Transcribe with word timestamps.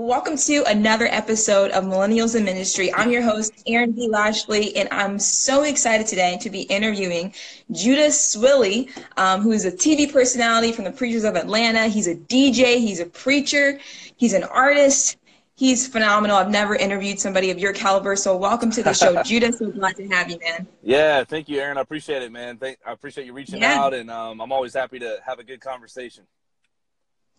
Welcome 0.00 0.38
to 0.38 0.64
another 0.66 1.04
episode 1.10 1.72
of 1.72 1.84
Millennials 1.84 2.34
in 2.34 2.42
Ministry. 2.42 2.90
I'm 2.94 3.10
your 3.10 3.20
host, 3.20 3.52
Erin 3.66 3.92
B. 3.92 4.08
Lashley, 4.08 4.74
and 4.74 4.88
I'm 4.90 5.18
so 5.18 5.64
excited 5.64 6.06
today 6.06 6.38
to 6.40 6.48
be 6.48 6.62
interviewing 6.62 7.34
Judah 7.70 8.06
Swilly, 8.06 8.90
um, 9.18 9.42
who 9.42 9.52
is 9.52 9.66
a 9.66 9.70
TV 9.70 10.10
personality 10.10 10.72
from 10.72 10.84
the 10.84 10.90
Preachers 10.90 11.24
of 11.24 11.36
Atlanta. 11.36 11.86
He's 11.88 12.06
a 12.06 12.14
DJ, 12.14 12.78
he's 12.78 13.00
a 13.00 13.04
preacher, 13.04 13.78
he's 14.16 14.32
an 14.32 14.44
artist. 14.44 15.18
He's 15.54 15.86
phenomenal. 15.86 16.38
I've 16.38 16.48
never 16.48 16.74
interviewed 16.74 17.20
somebody 17.20 17.50
of 17.50 17.58
your 17.58 17.74
caliber, 17.74 18.16
so 18.16 18.34
welcome 18.34 18.70
to 18.70 18.82
the 18.82 18.94
show, 18.94 19.22
Judah. 19.24 19.52
So 19.52 19.70
glad 19.70 19.96
to 19.96 20.08
have 20.08 20.30
you, 20.30 20.38
man. 20.38 20.66
Yeah, 20.82 21.24
thank 21.24 21.50
you, 21.50 21.60
Erin. 21.60 21.76
I 21.76 21.82
appreciate 21.82 22.22
it, 22.22 22.32
man. 22.32 22.56
Thank, 22.56 22.78
I 22.86 22.92
appreciate 22.92 23.26
you 23.26 23.34
reaching 23.34 23.60
yeah. 23.60 23.78
out, 23.78 23.92
and 23.92 24.10
um, 24.10 24.40
I'm 24.40 24.50
always 24.50 24.72
happy 24.72 24.98
to 25.00 25.18
have 25.26 25.40
a 25.40 25.44
good 25.44 25.60
conversation. 25.60 26.24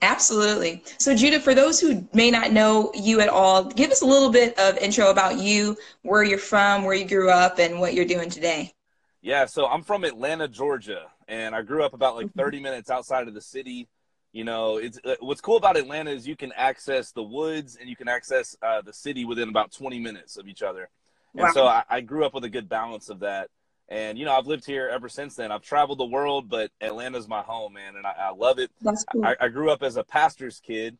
Absolutely. 0.02 0.84
So, 0.98 1.16
Judah, 1.16 1.40
for 1.40 1.54
those 1.54 1.80
who 1.80 2.08
may 2.14 2.32
not 2.32 2.52
know 2.52 2.92
you 2.96 3.22
at 3.22 3.30
all, 3.30 3.64
give 3.64 3.92
us 3.92 4.02
a 4.02 4.06
little 4.06 4.32
bit 4.32 4.58
of 4.58 4.78
intro 4.78 5.12
about 5.12 5.40
you, 5.40 5.78
where 6.02 6.24
you're 6.24 6.40
from, 6.40 6.84
where 6.84 6.96
you 6.96 7.08
grew 7.08 7.30
up, 7.30 7.60
and 7.60 7.80
what 7.80 7.94
you're 7.94 8.06
doing 8.06 8.30
today. 8.30 8.74
Yeah, 9.22 9.46
so 9.46 9.68
I'm 9.68 9.84
from 9.84 10.04
Atlanta, 10.04 10.48
Georgia, 10.48 11.04
and 11.28 11.54
I 11.54 11.62
grew 11.62 11.84
up 11.84 11.94
about 11.94 12.16
like 12.16 12.34
30 12.34 12.60
minutes 12.60 12.90
outside 12.90 13.28
of 13.28 13.36
the 13.36 13.42
city. 13.42 13.88
You 14.34 14.44
know, 14.44 14.78
it's 14.78 14.98
uh, 15.06 15.16
what's 15.20 15.42
cool 15.42 15.58
about 15.58 15.78
Atlanta 15.78 16.10
is 16.10 16.28
you 16.28 16.36
can 16.36 16.52
access 16.56 17.12
the 17.12 17.22
woods 17.22 17.78
and 17.80 17.88
you 17.88 17.96
can 17.96 18.08
access 18.08 18.56
uh, 18.64 18.82
the 18.82 18.94
city 18.94 19.26
within 19.26 19.50
about 19.50 19.72
20 19.72 20.00
minutes 20.00 20.38
of 20.38 20.48
each 20.48 20.64
other. 20.64 20.90
And 21.34 21.44
wow. 21.44 21.52
so 21.54 21.68
I, 21.68 21.84
I 21.90 22.02
grew 22.02 22.26
up 22.26 22.34
with 22.34 22.46
a 22.46 22.50
good 22.50 22.68
balance 22.68 23.10
of 23.10 23.20
that. 23.20 23.50
And 23.90 24.18
you 24.18 24.26
know, 24.26 24.34
I've 24.34 24.48
lived 24.48 24.66
here 24.66 24.90
ever 24.92 25.10
since 25.10 25.36
then. 25.36 25.52
I've 25.52 25.62
traveled 25.62 26.00
the 26.00 26.06
world, 26.06 26.50
but 26.50 26.72
Atlanta's 26.80 27.28
my 27.28 27.42
home, 27.42 27.74
man, 27.74 27.96
and 27.98 28.08
I, 28.08 28.14
I 28.18 28.32
love 28.32 28.58
it. 28.58 28.72
That's 28.82 29.04
cool. 29.12 29.26
I, 29.26 29.36
I, 29.40 29.48
grew 29.50 29.70
up 29.70 29.84
as 29.84 29.98
a 29.98 30.04
pastor's 30.04 30.62
kid, 30.62 30.98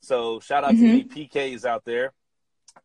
so 0.00 0.40
shout 0.40 0.64
out 0.64 0.72
mm-hmm. 0.72 0.84
to 0.84 0.88
any 0.88 1.04
PKs 1.04 1.66
out 1.66 1.84
there. 1.84 2.14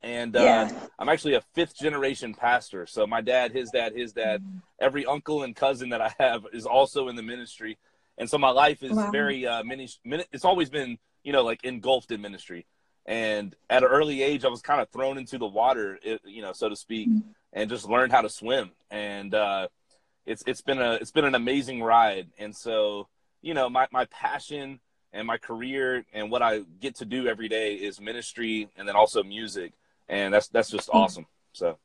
And 0.01 0.35
uh, 0.35 0.41
yeah. 0.41 0.71
I'm 0.99 1.09
actually 1.09 1.35
a 1.35 1.41
fifth 1.53 1.77
generation 1.77 2.33
pastor. 2.33 2.85
So 2.85 3.07
my 3.07 3.21
dad, 3.21 3.51
his 3.51 3.69
dad, 3.69 3.93
his 3.95 4.13
dad, 4.13 4.41
mm-hmm. 4.41 4.57
every 4.81 5.05
uncle 5.05 5.43
and 5.43 5.55
cousin 5.55 5.89
that 5.89 6.01
I 6.01 6.13
have 6.19 6.45
is 6.51 6.65
also 6.65 7.07
in 7.07 7.15
the 7.15 7.23
ministry. 7.23 7.77
And 8.17 8.29
so 8.29 8.37
my 8.37 8.49
life 8.49 8.83
is 8.83 8.93
wow. 8.93 9.11
very 9.11 9.45
uh, 9.45 9.63
mini, 9.63 9.87
It's 10.33 10.45
always 10.45 10.69
been, 10.69 10.97
you 11.23 11.31
know, 11.31 11.43
like 11.43 11.63
engulfed 11.63 12.11
in 12.11 12.21
ministry. 12.21 12.65
And 13.05 13.55
at 13.69 13.83
an 13.83 13.89
early 13.89 14.23
age, 14.23 14.43
I 14.43 14.47
was 14.47 14.61
kind 14.61 14.81
of 14.81 14.89
thrown 14.89 15.17
into 15.17 15.37
the 15.37 15.47
water, 15.47 15.99
you 16.25 16.41
know, 16.41 16.51
so 16.53 16.67
to 16.67 16.75
speak. 16.75 17.09
Mm-hmm 17.09 17.29
and 17.55 17.69
just 17.69 17.89
learned 17.89 18.11
how 18.11 18.21
to 18.21 18.29
swim. 18.29 18.71
And 18.95 19.33
uh, 19.33 19.67
it's 20.25 20.43
it's 20.47 20.61
been 20.61 20.81
a 20.81 20.93
it's 20.93 21.11
been 21.11 21.25
an 21.25 21.35
amazing 21.35 21.83
ride. 21.83 22.29
And 22.37 22.55
so 22.55 23.07
you 23.41 23.53
know 23.53 23.69
my 23.69 23.87
my 23.91 24.05
passion 24.05 24.79
and 25.11 25.27
my 25.27 25.37
career 25.37 26.05
and 26.13 26.31
what 26.31 26.41
I 26.41 26.61
get 26.79 26.95
to 26.95 27.05
do 27.05 27.27
every 27.27 27.49
day 27.49 27.75
is 27.75 27.99
ministry 27.99 28.69
and 28.77 28.87
then 28.87 28.95
also 28.95 29.21
music, 29.21 29.73
and 30.07 30.33
that's 30.33 30.47
that's 30.47 30.69
just 30.69 30.89
hmm. 30.89 30.97
awesome. 30.97 31.25
So. 31.53 31.77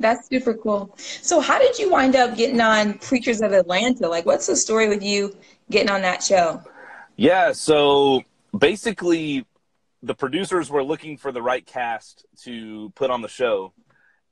That's 0.00 0.28
super 0.28 0.54
cool. 0.54 0.92
So, 0.98 1.38
how 1.38 1.56
did 1.60 1.78
you 1.78 1.88
wind 1.88 2.16
up 2.16 2.36
getting 2.36 2.60
on 2.60 2.94
Preachers 2.94 3.40
of 3.40 3.52
Atlanta? 3.52 4.08
Like, 4.08 4.26
what's 4.26 4.48
the 4.48 4.56
story 4.56 4.88
with 4.88 5.04
you 5.04 5.36
getting 5.70 5.88
on 5.88 6.02
that 6.02 6.20
show? 6.20 6.60
Yeah, 7.14 7.52
so 7.52 8.24
basically, 8.58 9.46
the 10.02 10.14
producers 10.14 10.68
were 10.68 10.82
looking 10.82 11.16
for 11.16 11.30
the 11.30 11.40
right 11.40 11.64
cast 11.64 12.26
to 12.42 12.90
put 12.96 13.10
on 13.10 13.22
the 13.22 13.28
show, 13.28 13.72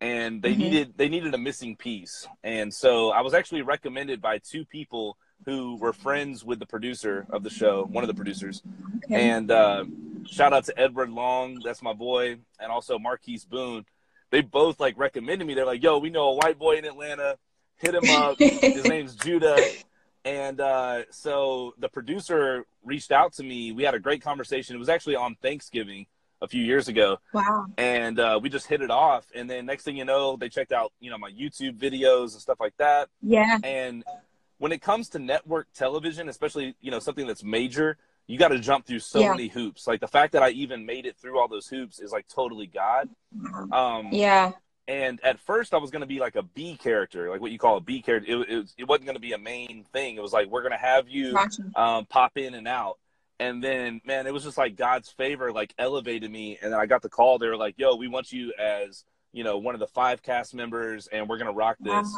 and 0.03 0.43
they 0.43 0.51
mm-hmm. 0.51 0.61
needed 0.61 0.95
they 0.97 1.09
needed 1.09 1.33
a 1.33 1.39
missing 1.39 1.77
piece. 1.77 2.27
And 2.43 2.75
so 2.75 3.11
I 3.11 3.21
was 3.21 3.35
actually 3.35 3.63
recommended 3.63 4.21
by 4.21 4.39
two 4.39 4.65
people 4.65 5.17
who 5.47 5.77
were 5.77 5.93
friends 5.93 6.45
with 6.45 6.59
the 6.59 6.67
producer 6.67 7.27
of 7.31 7.45
the 7.45 7.51
show, 7.51 7.85
one 7.85 8.03
of 8.03 8.09
the 8.09 8.15
producers. 8.15 8.63
Okay. 9.05 9.31
And 9.31 9.51
uh, 9.51 9.85
shout 10.27 10.53
out 10.53 10.65
to 10.65 10.79
Edward 10.79 11.11
Long, 11.11 11.61
that's 11.65 11.83
my 11.83 11.93
boy, 11.93 12.37
and 12.61 12.73
also 12.73 12.99
Marquise 12.99 13.45
Boone. 13.45 13.85
They 14.31 14.41
both 14.41 14.81
like 14.81 14.99
recommended 14.99 15.47
me. 15.47 15.55
They're 15.55 15.67
like, 15.67 15.83
"Yo, 15.83 15.99
we 15.99 16.11
know 16.11 16.31
a 16.31 16.35
white 16.35 16.59
boy 16.59 16.77
in 16.79 16.85
Atlanta. 16.85 17.39
Hit 17.77 17.95
him 17.95 18.11
up. 18.11 18.39
His 18.39 18.85
name's 18.89 19.15
Judah." 19.15 19.57
And 20.25 20.61
uh, 20.61 21.03
so 21.11 21.75
the 21.79 21.89
producer 21.89 22.65
reached 22.85 23.13
out 23.13 23.35
to 23.35 23.45
me. 23.45 23.73
We 23.73 23.85
had 23.85 23.95
a 23.95 24.01
great 24.01 24.23
conversation. 24.23 24.75
It 24.75 24.79
was 24.79 24.89
actually 24.89 25.17
on 25.17 25.37
Thanksgiving 25.43 26.07
a 26.43 26.49
few 26.49 26.63
years 26.63 26.89
ago. 26.89 27.19
Wow. 27.33 27.67
And 27.79 28.19
uh, 28.19 28.39
we 28.43 28.51
just 28.51 28.67
hit 28.67 28.83
it 28.83 28.91
off. 28.91 29.25
And 29.35 29.49
then 29.49 29.65
next 29.65 29.85
thing 29.85 29.97
you 29.97 30.05
know, 30.05 30.37
they 30.37 30.49
checked 30.49 30.73
out, 30.73 30.93
you 31.01 31.09
know, 31.11 31.17
my 31.17 31.31
YouTube 31.31 31.79
videos 31.79 32.33
and 32.33 32.43
stuff 32.43 32.59
like 32.61 32.77
that. 32.79 33.09
Yeah. 33.23 33.59
And 33.63 34.05
when 34.59 34.73
it 34.73 34.83
comes 34.83 35.09
to 35.11 35.19
network 35.19 35.69
television, 35.73 36.29
especially, 36.29 36.75
you 36.81 36.91
know, 36.91 36.99
something 36.99 37.27
that's 37.27 37.45
major, 37.45 37.97
you 38.27 38.39
got 38.39 38.49
to 38.49 38.59
jump 38.59 38.87
through 38.87 38.99
so 38.99 39.21
yeah. 39.21 39.31
many 39.31 39.49
hoops. 39.49 39.87
Like 39.87 40.01
the 40.01 40.09
fact 40.09 40.33
that 40.33 40.43
I 40.43 40.51
even 40.51 40.85
made 40.85 41.07
it 41.07 41.17
through 41.17 41.39
all 41.39 41.49
those 41.49 41.69
hoops 41.69 42.01
is 42.01 42.13
like 42.13 42.27
totally 42.29 42.67
God. 42.67 43.09
Um, 43.73 44.09
yeah. 44.11 44.53
And 44.89 45.21
at 45.25 45.39
first, 45.39 45.75
I 45.75 45.77
was 45.77 45.93
going 45.93 46.01
to 46.01 46.07
be 46.07 46.19
like 46.19 46.35
a 46.35 46.43
B 46.43 46.77
character, 46.77 47.31
like 47.31 47.41
what 47.41 47.53
you 47.53 47.59
call 47.59 47.77
a 47.77 47.81
B 47.81 48.03
character. 48.03 48.31
It, 48.33 48.51
it, 48.51 48.73
it 48.79 48.89
wasn't 48.89 49.07
going 49.07 49.17
to 49.17 49.21
be 49.21 49.33
a 49.33 49.39
main 49.39 49.85
thing. 49.93 50.17
It 50.17 50.23
was 50.23 50.33
like, 50.33 50.49
we're 50.49 50.63
going 50.63 50.73
to 50.73 50.79
have 50.79 51.09
you 51.09 51.39
um, 51.77 52.05
pop 52.07 52.37
in 52.37 52.55
and 52.55 52.67
out 52.67 52.99
and 53.43 53.63
then 53.63 54.01
man 54.05 54.27
it 54.27 54.33
was 54.33 54.45
just 54.45 54.57
like 54.57 54.77
god's 54.77 55.09
favor 55.09 55.53
like 55.53 55.75
elevated 55.77 56.31
me 56.31 56.59
and 56.63 56.73
then 56.73 56.79
i 56.79 56.87
got 56.87 57.03
the 57.03 57.09
call. 57.09 57.39
They 57.39 57.49
were 57.49 57.57
like 57.57 57.75
yo 57.77 57.97
we 57.97 58.09
want 58.09 58.33
you 58.33 58.53
as 58.59 59.05
you 59.33 59.43
know 59.43 59.59
one 59.59 59.75
of 59.75 59.81
the 59.81 59.87
five 59.89 60.23
cast 60.23 60.55
members 60.55 61.09
and 61.09 61.29
we're 61.29 61.39
gonna 61.39 61.53
rock 61.53 61.77
this. 61.81 62.09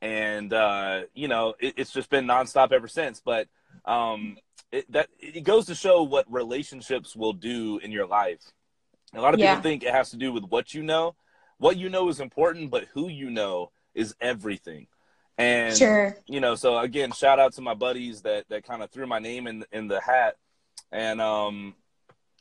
And 0.00 0.52
uh 0.52 1.02
you 1.14 1.28
know 1.28 1.54
it, 1.60 1.74
it's 1.76 1.92
just 1.92 2.08
been 2.08 2.26
nonstop 2.26 2.72
ever 2.72 2.88
since. 2.88 3.20
But 3.24 3.48
um 3.84 4.38
it, 4.70 4.90
that 4.92 5.08
it 5.18 5.44
goes 5.44 5.66
to 5.66 5.74
show 5.74 6.02
what 6.02 6.32
relationships 6.32 7.14
will 7.14 7.34
do 7.34 7.78
in 7.78 7.92
your 7.92 8.06
life. 8.06 8.40
A 9.14 9.20
lot 9.20 9.34
of 9.34 9.40
yeah. 9.40 9.54
people 9.54 9.62
think 9.62 9.82
it 9.82 9.92
has 9.92 10.10
to 10.10 10.16
do 10.16 10.32
with 10.32 10.44
what 10.44 10.72
you 10.72 10.82
know. 10.82 11.14
What 11.58 11.76
you 11.76 11.90
know 11.90 12.08
is 12.08 12.20
important 12.20 12.70
but 12.70 12.86
who 12.94 13.08
you 13.08 13.28
know 13.28 13.70
is 13.94 14.14
everything. 14.20 14.86
And 15.36 15.76
sure. 15.76 16.16
you 16.26 16.40
know 16.40 16.54
so 16.54 16.78
again 16.78 17.12
shout 17.12 17.38
out 17.38 17.52
to 17.54 17.60
my 17.60 17.74
buddies 17.74 18.22
that 18.22 18.48
that 18.48 18.64
kind 18.64 18.82
of 18.82 18.90
threw 18.90 19.06
my 19.06 19.18
name 19.18 19.46
in 19.46 19.64
in 19.72 19.88
the 19.88 20.00
hat 20.00 20.36
and 20.90 21.20
um, 21.20 21.74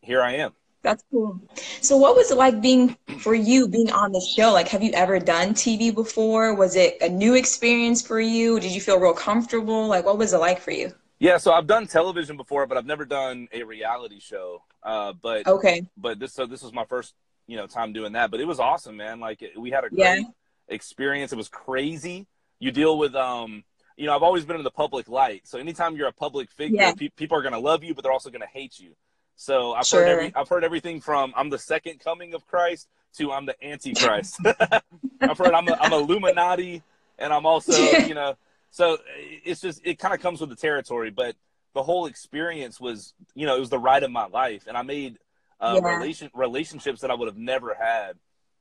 here 0.01 0.21
I 0.21 0.33
am. 0.35 0.53
That's 0.83 1.03
cool. 1.11 1.39
So, 1.81 1.97
what 1.97 2.15
was 2.15 2.31
it 2.31 2.37
like 2.37 2.59
being 2.59 2.97
for 3.19 3.35
you 3.35 3.67
being 3.67 3.91
on 3.91 4.11
the 4.11 4.21
show? 4.21 4.51
Like, 4.51 4.67
have 4.69 4.81
you 4.81 4.91
ever 4.93 5.19
done 5.19 5.53
TV 5.53 5.93
before? 5.93 6.55
Was 6.55 6.75
it 6.75 6.97
a 7.01 7.09
new 7.09 7.35
experience 7.35 8.01
for 8.01 8.19
you? 8.19 8.59
Did 8.59 8.71
you 8.71 8.81
feel 8.81 8.99
real 8.99 9.13
comfortable? 9.13 9.87
Like, 9.87 10.05
what 10.05 10.17
was 10.17 10.33
it 10.33 10.37
like 10.37 10.59
for 10.59 10.71
you? 10.71 10.91
Yeah, 11.19 11.37
so 11.37 11.53
I've 11.53 11.67
done 11.67 11.85
television 11.85 12.35
before, 12.35 12.65
but 12.65 12.79
I've 12.79 12.87
never 12.87 13.05
done 13.05 13.47
a 13.53 13.61
reality 13.61 14.19
show. 14.19 14.63
Uh, 14.81 15.13
but 15.13 15.45
okay, 15.45 15.85
but 15.95 16.19
this 16.19 16.33
so 16.33 16.47
this 16.47 16.63
was 16.63 16.73
my 16.73 16.85
first 16.85 17.13
you 17.45 17.57
know 17.57 17.67
time 17.67 17.93
doing 17.93 18.13
that. 18.13 18.31
But 18.31 18.39
it 18.39 18.45
was 18.45 18.59
awesome, 18.59 18.97
man. 18.97 19.19
Like 19.19 19.43
we 19.55 19.69
had 19.69 19.83
a 19.83 19.89
great 19.89 19.99
yeah. 19.99 20.21
experience. 20.67 21.31
It 21.31 21.35
was 21.35 21.47
crazy. 21.47 22.25
You 22.59 22.71
deal 22.71 22.97
with 22.97 23.13
um 23.13 23.63
you 23.97 24.05
know, 24.05 24.15
I've 24.15 24.23
always 24.23 24.45
been 24.45 24.55
in 24.55 24.63
the 24.63 24.71
public 24.71 25.07
light. 25.09 25.47
So 25.47 25.57
anytime 25.59 25.95
you're 25.95 26.07
a 26.07 26.13
public 26.13 26.51
figure, 26.51 26.77
yeah. 26.77 26.93
pe- 26.93 27.09
people 27.09 27.37
are 27.37 27.41
going 27.41 27.53
to 27.53 27.59
love 27.59 27.83
you, 27.83 27.93
but 27.93 28.03
they're 28.03 28.11
also 28.11 28.29
going 28.29 28.41
to 28.41 28.47
hate 28.47 28.79
you. 28.79 28.95
So 29.35 29.73
I've 29.73 29.85
sure. 29.85 30.01
heard 30.01 30.09
every, 30.09 30.35
I've 30.35 30.49
heard 30.49 30.63
everything 30.63 31.01
from 31.01 31.33
I'm 31.35 31.49
the 31.49 31.57
second 31.57 31.99
coming 31.99 32.33
of 32.33 32.45
Christ 32.45 32.87
to 33.17 33.31
I'm 33.31 33.45
the 33.45 33.55
Antichrist. 33.65 34.39
I've 35.21 35.37
heard 35.37 35.53
I'm 35.53 35.67
a, 35.67 35.77
I'm 35.79 35.93
Illuminati, 35.93 36.83
and 37.17 37.33
I'm 37.33 37.45
also 37.45 37.73
you 38.07 38.13
know. 38.13 38.35
So 38.69 38.99
it's 39.17 39.61
just 39.61 39.81
it 39.83 39.99
kind 39.99 40.13
of 40.13 40.21
comes 40.21 40.41
with 40.41 40.49
the 40.49 40.55
territory, 40.55 41.09
but 41.09 41.35
the 41.73 41.83
whole 41.83 42.05
experience 42.05 42.79
was 42.79 43.13
you 43.33 43.45
know 43.45 43.55
it 43.55 43.59
was 43.59 43.69
the 43.69 43.79
ride 43.79 44.03
of 44.03 44.11
my 44.11 44.27
life, 44.27 44.65
and 44.67 44.77
I 44.77 44.83
made 44.83 45.17
uh, 45.59 45.79
yeah. 45.81 45.97
relation 45.97 46.29
relationships 46.33 47.01
that 47.01 47.11
I 47.11 47.13
would 47.13 47.27
have 47.27 47.37
never 47.37 47.73
had, 47.73 48.17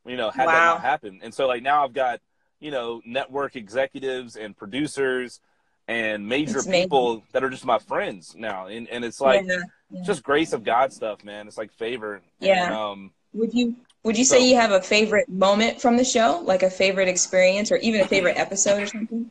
you 0.07 0.17
know, 0.17 0.31
had 0.31 0.47
wow. 0.47 0.53
that 0.53 0.65
not 0.67 0.81
happen. 0.83 1.21
And 1.23 1.33
so 1.33 1.47
like 1.47 1.63
now 1.63 1.85
I've 1.85 1.95
got 1.95 2.21
you 2.61 2.71
know, 2.71 3.03
network 3.05 3.57
executives 3.57 4.37
and 4.37 4.57
producers 4.57 5.41
and 5.89 6.29
major 6.29 6.63
people 6.63 7.25
that 7.33 7.43
are 7.43 7.51
just 7.51 7.65
my 7.65 7.79
friends 7.79 8.37
now. 8.37 8.67
And, 8.67 8.89
and 8.89 9.05
it's 9.05 9.21
like 9.21 9.45
yeah, 9.47 9.59
yeah. 9.91 10.03
just 10.05 10.23
grace 10.23 10.53
of 10.53 10.63
God 10.63 10.93
stuff, 10.93 11.25
man. 11.25 11.49
It's 11.49 11.59
like 11.59 11.73
favor. 11.73 12.21
Yeah. 12.39 12.67
And, 12.67 12.75
um, 12.75 13.11
would 13.33 13.53
you 13.53 13.75
would 14.05 14.17
you 14.17 14.25
so, 14.25 14.37
say 14.37 14.49
you 14.49 14.57
have 14.57 14.71
a 14.71 14.81
favorite 14.81 15.29
moment 15.29 15.81
from 15.81 15.97
the 15.97 16.05
show, 16.05 16.41
like 16.45 16.63
a 16.63 16.71
favorite 16.71 17.09
experience 17.09 17.73
or 17.73 17.77
even 17.79 18.01
a 18.01 18.07
favorite 18.07 18.37
episode 18.37 18.83
or 18.83 18.87
something? 18.87 19.31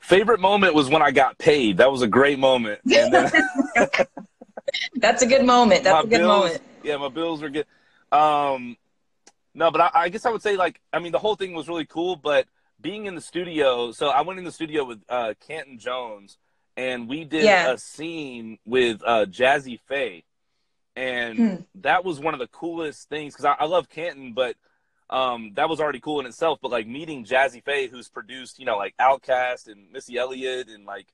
Favorite 0.00 0.40
moment 0.40 0.74
was 0.74 0.88
when 0.88 1.02
I 1.02 1.10
got 1.10 1.38
paid. 1.38 1.78
That 1.78 1.90
was 1.90 2.02
a 2.02 2.08
great 2.08 2.38
moment. 2.38 2.80
Then, 2.84 3.10
That's 4.96 5.22
a 5.22 5.26
good 5.26 5.44
moment. 5.44 5.84
That's 5.84 6.04
a 6.04 6.08
good 6.08 6.18
bills, 6.18 6.28
moment. 6.28 6.62
Yeah, 6.82 6.96
my 6.96 7.08
bills 7.08 7.42
are 7.42 7.50
good. 7.50 7.66
Um, 8.10 8.76
no, 9.54 9.70
but 9.70 9.80
I, 9.80 9.90
I, 9.94 10.08
guess 10.08 10.26
I 10.26 10.30
would 10.30 10.42
say 10.42 10.56
like 10.56 10.80
I 10.92 10.98
mean 10.98 11.12
the 11.12 11.18
whole 11.18 11.36
thing 11.36 11.54
was 11.54 11.68
really 11.68 11.86
cool, 11.86 12.16
but 12.16 12.46
being 12.86 13.06
in 13.06 13.16
the 13.16 13.20
studio, 13.20 13.90
so 13.90 14.10
I 14.10 14.20
went 14.20 14.38
in 14.38 14.44
the 14.44 14.52
studio 14.52 14.84
with 14.84 15.02
uh, 15.08 15.34
Canton 15.48 15.80
Jones, 15.80 16.38
and 16.76 17.08
we 17.08 17.24
did 17.24 17.42
yeah. 17.42 17.72
a 17.72 17.78
scene 17.78 18.58
with 18.64 19.02
uh, 19.04 19.26
Jazze 19.26 19.80
Pha, 19.88 20.22
and 20.94 21.36
hmm. 21.36 21.54
that 21.80 22.04
was 22.04 22.20
one 22.20 22.32
of 22.32 22.38
the 22.38 22.46
coolest 22.46 23.08
things 23.08 23.34
because 23.34 23.44
I, 23.44 23.64
I, 23.64 23.66
love 23.66 23.88
Canton, 23.88 24.34
but 24.34 24.54
um, 25.10 25.50
that 25.54 25.68
was 25.68 25.80
already 25.80 25.98
cool 25.98 26.20
in 26.20 26.26
itself. 26.26 26.60
But 26.62 26.70
like 26.70 26.86
meeting 26.86 27.24
Jazze 27.24 27.60
Pha, 27.64 27.88
who's 27.90 28.08
produced, 28.08 28.60
you 28.60 28.66
know, 28.66 28.76
like 28.76 28.94
Outkast 29.00 29.66
and 29.66 29.90
Missy 29.90 30.16
Elliott 30.16 30.68
and 30.68 30.84
like 30.84 31.08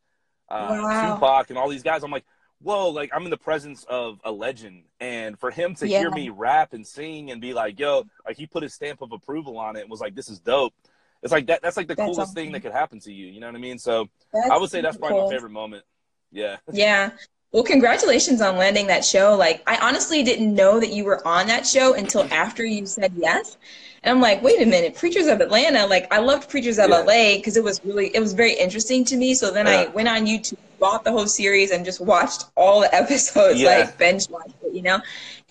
uh, 0.51 0.67
wow. 0.69 1.15
Tupac 1.15 1.49
and 1.49 1.59
all 1.59 1.71
these 1.71 1.83
guys, 1.83 2.05
I'm 2.05 2.11
like, 2.11 2.27
whoa, 2.61 2.91
like 2.91 3.11
I'm 3.15 3.25
in 3.25 3.31
the 3.31 3.39
presence 3.39 3.87
of 3.89 4.21
a 4.25 4.31
legend. 4.31 4.83
And 5.01 5.39
for 5.39 5.51
him 5.51 5.75
to 5.77 5.89
yeah. 5.89 6.01
hear 6.01 6.11
me 6.11 6.29
rap 6.29 6.75
and 6.75 6.87
sing 6.87 7.31
and 7.31 7.41
be 7.41 7.55
like, 7.55 7.81
yo, 7.81 8.05
like 8.27 8.37
he 8.37 8.47
put 8.47 8.63
his 8.63 8.75
stamp 8.75 9.01
of 9.01 9.13
approval 9.13 9.57
on 9.57 9.77
it 9.77 9.81
and 9.81 9.91
was 9.91 10.01
like, 10.01 10.15
this 10.15 10.29
is 10.29 10.39
dope. 10.39 10.75
It's 11.23 11.33
like 11.33 11.47
that. 11.47 11.63
That's 11.63 11.77
like 11.77 11.89
the 11.89 11.95
that's 11.95 12.07
coolest 12.07 12.21
awesome. 12.21 12.35
thing 12.35 12.53
that 12.53 12.61
could 12.61 12.73
happen 12.73 12.99
to 13.01 13.13
you. 13.13 13.27
You 13.29 13.41
know 13.41 13.47
what 13.47 13.57
I 13.57 13.61
mean? 13.61 13.79
So 13.79 14.09
that's 14.33 14.51
I 14.51 14.57
would 14.57 14.71
say 14.71 14.81
that's 14.81 14.97
probably 14.97 15.19
cool. 15.19 15.29
my 15.29 15.35
favorite 15.35 15.53
moment. 15.53 15.85
Yeah. 16.31 16.57
Yeah. 16.73 17.11
Well, 17.53 17.63
congratulations 17.63 18.41
on 18.41 18.57
landing 18.57 18.87
that 18.87 19.05
show. 19.05 19.37
Like, 19.37 19.63
I 19.67 19.77
honestly 19.77 20.23
didn't 20.23 20.55
know 20.55 20.81
that 20.81 20.91
you 20.91 21.05
were 21.05 21.27
on 21.29 21.47
that 21.49 21.67
show 21.67 21.93
until 21.93 22.23
after 22.33 22.65
you 22.65 22.87
said 22.87 23.13
yes. 23.15 23.59
And 24.03 24.11
I'm 24.11 24.23
like, 24.23 24.43
wait 24.43 24.63
a 24.63 24.65
minute, 24.65 24.97
Preachers 24.97 25.27
of 25.27 25.43
Atlanta. 25.43 25.87
Like, 25.87 26.11
I 26.11 26.19
loved 26.19 26.49
Preachers 26.49 26.79
of 26.79 26.89
yeah. 26.89 27.01
LA 27.01 27.37
because 27.37 27.59
it 27.59 27.63
was 27.63 27.85
really, 27.85 28.11
it 28.17 28.21
was 28.21 28.33
very 28.33 28.55
interesting 28.55 29.05
to 29.05 29.19
me. 29.19 29.35
So 29.35 29.51
then 29.51 29.67
yeah. 29.67 29.81
I 29.81 29.89
went 29.89 30.09
on 30.09 30.25
YouTube, 30.25 30.57
bought 30.83 31.05
the 31.05 31.13
whole 31.13 31.29
series, 31.29 31.71
and 31.71 31.85
just 31.85 32.01
watched 32.01 32.47
all 32.57 32.81
the 32.81 32.93
episodes, 33.03 33.61
yeah. 33.61 33.79
like 33.79 33.99
binge 33.99 34.29
watched 34.29 34.57
it, 34.65 34.75
you 34.75 34.83
know, 34.83 35.01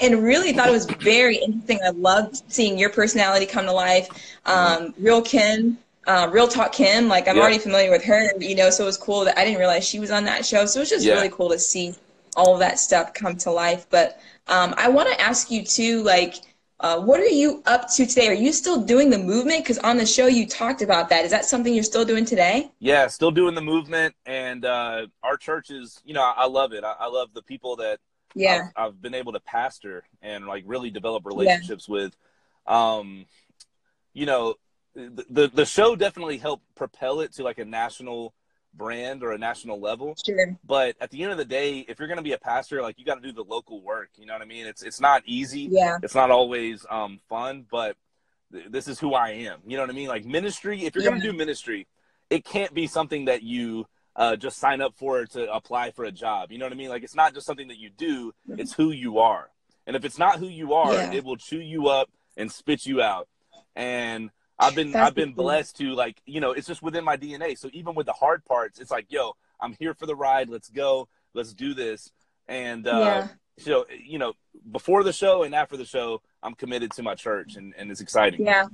and 0.01 0.21
really 0.21 0.51
thought 0.51 0.67
it 0.67 0.71
was 0.71 0.85
very 0.85 1.37
interesting. 1.37 1.79
I 1.83 1.91
loved 1.91 2.43
seeing 2.49 2.77
your 2.77 2.89
personality 2.89 3.45
come 3.45 3.65
to 3.65 3.71
life. 3.71 4.09
Um, 4.45 4.93
Real 4.99 5.21
Kim, 5.21 5.77
uh, 6.05 6.27
Real 6.29 6.49
Talk 6.49 6.73
Kim, 6.73 7.07
like 7.07 7.29
I'm 7.29 7.37
already 7.39 7.59
familiar 7.59 7.89
with 7.89 8.03
her, 8.03 8.37
you 8.39 8.55
know, 8.55 8.69
so 8.69 8.83
it 8.83 8.87
was 8.87 8.97
cool 8.97 9.23
that 9.23 9.37
I 9.37 9.45
didn't 9.45 9.59
realize 9.59 9.87
she 9.87 9.99
was 9.99 10.11
on 10.11 10.25
that 10.25 10.45
show. 10.45 10.65
So 10.65 10.79
it 10.79 10.81
was 10.81 10.89
just 10.89 11.07
really 11.07 11.29
cool 11.29 11.49
to 11.49 11.59
see 11.59 11.95
all 12.35 12.53
of 12.53 12.59
that 12.59 12.77
stuff 12.79 13.13
come 13.13 13.37
to 13.37 13.51
life. 13.51 13.85
But 13.89 14.19
um, 14.47 14.73
I 14.77 14.89
want 14.89 15.09
to 15.09 15.21
ask 15.21 15.49
you 15.49 15.63
too, 15.63 16.03
like, 16.03 16.35
uh, 16.81 16.99
what 16.99 17.19
are 17.19 17.27
you 17.27 17.61
up 17.65 17.89
to 17.93 18.05
today? 18.05 18.27
Are 18.27 18.33
you 18.33 18.51
still 18.51 18.81
doing 18.81 19.09
the 19.09 19.17
movement? 19.17 19.63
Because 19.63 19.77
on 19.79 19.97
the 19.97 20.05
show 20.05 20.27
you 20.27 20.47
talked 20.47 20.81
about 20.81 21.09
that. 21.09 21.23
Is 21.23 21.31
that 21.31 21.45
something 21.45 21.73
you're 21.73 21.83
still 21.83 22.05
doing 22.05 22.25
today? 22.25 22.71
Yeah, 22.79 23.07
still 23.07 23.31
doing 23.31 23.55
the 23.55 23.61
movement, 23.61 24.15
and 24.25 24.65
uh, 24.65 25.07
our 25.23 25.37
church 25.37 25.69
is, 25.69 26.01
you 26.03 26.13
know, 26.13 26.21
I, 26.23 26.33
I 26.37 26.45
love 26.47 26.73
it. 26.73 26.83
I, 26.83 26.95
I, 26.99 27.07
love 27.07 27.29
the 27.33 27.43
people 27.43 27.75
that 27.77 27.99
yeah 28.33 28.69
I've, 28.75 28.87
I've, 28.87 29.01
been 29.01 29.13
able 29.13 29.33
to 29.33 29.39
pastor 29.41 30.03
and 30.21 30.47
like 30.47 30.63
really 30.65 30.89
develop 30.89 31.25
relationships 31.25 31.87
yeah. 31.87 31.93
with. 31.93 32.17
Um, 32.65 33.25
you 34.13 34.25
know, 34.25 34.55
the, 34.95 35.25
the 35.29 35.47
the 35.53 35.65
show 35.65 35.95
definitely 35.95 36.37
helped 36.37 36.63
propel 36.75 37.21
it 37.21 37.33
to 37.33 37.43
like 37.43 37.59
a 37.59 37.65
national 37.65 38.33
brand 38.73 39.23
or 39.23 39.31
a 39.31 39.37
national 39.37 39.79
level. 39.79 40.15
Sure. 40.25 40.57
But 40.65 40.95
at 41.01 41.11
the 41.11 41.23
end 41.23 41.31
of 41.31 41.37
the 41.37 41.45
day, 41.45 41.79
if 41.87 41.99
you're 41.99 42.07
going 42.07 42.17
to 42.17 42.23
be 42.23 42.33
a 42.33 42.37
pastor, 42.37 42.81
like 42.81 42.97
you 42.99 43.05
got 43.05 43.15
to 43.15 43.21
do 43.21 43.31
the 43.31 43.43
local 43.43 43.81
work. 43.81 44.09
You 44.17 44.25
know 44.25 44.33
what 44.33 44.41
I 44.41 44.45
mean? 44.45 44.65
It's 44.65 44.83
it's 44.83 44.99
not 44.99 45.23
easy. 45.25 45.67
Yeah. 45.71 45.97
It's 46.03 46.15
not 46.15 46.31
always 46.31 46.85
um, 46.89 47.19
fun, 47.29 47.65
but 47.69 47.95
th- 48.51 48.65
this 48.69 48.87
is 48.87 48.99
who 48.99 49.13
I 49.13 49.29
am. 49.31 49.59
You 49.65 49.77
know 49.77 49.83
what 49.83 49.89
I 49.89 49.93
mean? 49.93 50.07
Like 50.07 50.25
ministry. 50.25 50.85
If 50.85 50.95
you're 50.95 51.03
yeah. 51.03 51.11
going 51.11 51.21
to 51.21 51.31
do 51.31 51.37
ministry, 51.37 51.87
it 52.29 52.45
can't 52.45 52.73
be 52.73 52.87
something 52.87 53.25
that 53.25 53.43
you 53.43 53.85
uh, 54.15 54.35
just 54.35 54.57
sign 54.57 54.81
up 54.81 54.93
for 54.95 55.25
to 55.25 55.51
apply 55.53 55.91
for 55.91 56.05
a 56.05 56.11
job. 56.11 56.51
You 56.51 56.57
know 56.57 56.65
what 56.65 56.73
I 56.73 56.77
mean? 56.77 56.89
Like 56.89 57.03
it's 57.03 57.15
not 57.15 57.33
just 57.33 57.45
something 57.45 57.67
that 57.69 57.77
you 57.77 57.89
do. 57.89 58.33
It's 58.47 58.73
who 58.73 58.91
you 58.91 59.19
are. 59.19 59.49
And 59.87 59.95
if 59.95 60.05
it's 60.05 60.17
not 60.17 60.39
who 60.39 60.47
you 60.47 60.73
are, 60.73 60.93
yeah. 60.93 61.11
it 61.11 61.23
will 61.23 61.37
chew 61.37 61.59
you 61.59 61.87
up 61.87 62.09
and 62.37 62.51
spit 62.51 62.85
you 62.85 63.01
out. 63.01 63.27
And 63.75 64.29
I've 64.61 64.75
been 64.75 64.91
That's 64.91 65.07
I've 65.07 65.15
been 65.15 65.33
blessed 65.33 65.77
to 65.77 65.93
like 65.93 66.21
you 66.25 66.39
know 66.39 66.51
it's 66.51 66.67
just 66.67 66.81
within 66.81 67.03
my 67.03 67.17
DNA. 67.17 67.57
So 67.57 67.69
even 67.73 67.95
with 67.95 68.05
the 68.05 68.13
hard 68.13 68.45
parts, 68.45 68.79
it's 68.79 68.91
like 68.91 69.07
yo, 69.09 69.33
I'm 69.59 69.75
here 69.79 69.93
for 69.93 70.05
the 70.05 70.15
ride. 70.15 70.49
Let's 70.49 70.69
go. 70.69 71.07
Let's 71.33 71.53
do 71.53 71.73
this. 71.73 72.11
And 72.47 72.87
uh, 72.87 72.99
yeah. 72.99 73.27
so 73.57 73.85
you 74.03 74.19
know, 74.19 74.33
before 74.71 75.03
the 75.03 75.13
show 75.13 75.43
and 75.43 75.55
after 75.55 75.77
the 75.77 75.85
show, 75.85 76.21
I'm 76.43 76.53
committed 76.53 76.91
to 76.91 77.03
my 77.03 77.15
church, 77.15 77.55
and 77.55 77.73
and 77.77 77.91
it's 77.91 78.01
exciting. 78.01 78.45
Yeah. 78.45 78.67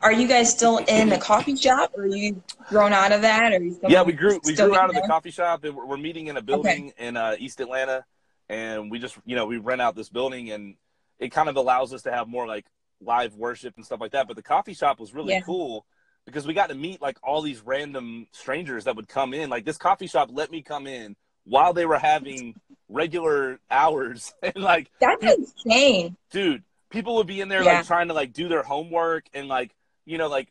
Are 0.00 0.12
you 0.12 0.26
guys 0.26 0.50
still 0.50 0.78
in 0.78 1.08
the 1.08 1.18
coffee 1.18 1.54
shop, 1.54 1.92
or 1.96 2.02
are 2.02 2.06
you 2.08 2.42
grown 2.68 2.92
out 2.92 3.12
of 3.12 3.22
that? 3.22 3.52
Or 3.52 3.60
yeah, 3.88 4.02
we 4.02 4.12
grew 4.12 4.40
we 4.44 4.56
grew 4.56 4.74
out 4.74 4.88
of 4.88 4.96
the 4.96 5.06
coffee 5.06 5.30
shop, 5.30 5.62
and 5.62 5.76
we're 5.76 5.96
meeting 5.96 6.26
in 6.26 6.36
a 6.36 6.42
building 6.42 6.92
okay. 6.96 7.06
in 7.06 7.16
uh, 7.16 7.36
East 7.38 7.60
Atlanta, 7.60 8.04
and 8.48 8.90
we 8.90 8.98
just 8.98 9.16
you 9.24 9.36
know 9.36 9.46
we 9.46 9.58
rent 9.58 9.80
out 9.80 9.94
this 9.94 10.08
building, 10.08 10.50
and 10.50 10.74
it 11.20 11.30
kind 11.30 11.48
of 11.48 11.54
allows 11.54 11.94
us 11.94 12.02
to 12.02 12.10
have 12.10 12.26
more 12.26 12.48
like 12.48 12.66
live 13.04 13.34
worship 13.34 13.74
and 13.76 13.84
stuff 13.84 14.00
like 14.00 14.12
that. 14.12 14.26
But 14.26 14.36
the 14.36 14.42
coffee 14.42 14.74
shop 14.74 15.00
was 15.00 15.14
really 15.14 15.34
yeah. 15.34 15.40
cool 15.40 15.84
because 16.24 16.46
we 16.46 16.54
got 16.54 16.68
to 16.68 16.74
meet 16.74 17.02
like 17.02 17.18
all 17.22 17.42
these 17.42 17.60
random 17.60 18.26
strangers 18.32 18.84
that 18.84 18.96
would 18.96 19.08
come 19.08 19.34
in. 19.34 19.50
Like 19.50 19.64
this 19.64 19.78
coffee 19.78 20.06
shop 20.06 20.30
let 20.32 20.50
me 20.50 20.62
come 20.62 20.86
in 20.86 21.16
while 21.44 21.72
they 21.72 21.86
were 21.86 21.98
having 21.98 22.54
regular 22.88 23.58
hours 23.70 24.32
and 24.42 24.56
like 24.56 24.90
that's 25.00 25.24
insane, 25.24 26.16
dude. 26.30 26.62
People 26.90 27.16
would 27.16 27.26
be 27.26 27.40
in 27.40 27.48
there 27.48 27.62
yeah. 27.62 27.78
like 27.78 27.86
trying 27.86 28.08
to 28.08 28.14
like 28.14 28.32
do 28.32 28.48
their 28.48 28.62
homework 28.62 29.24
and 29.32 29.48
like 29.48 29.74
you 30.04 30.18
know 30.18 30.28
like 30.28 30.48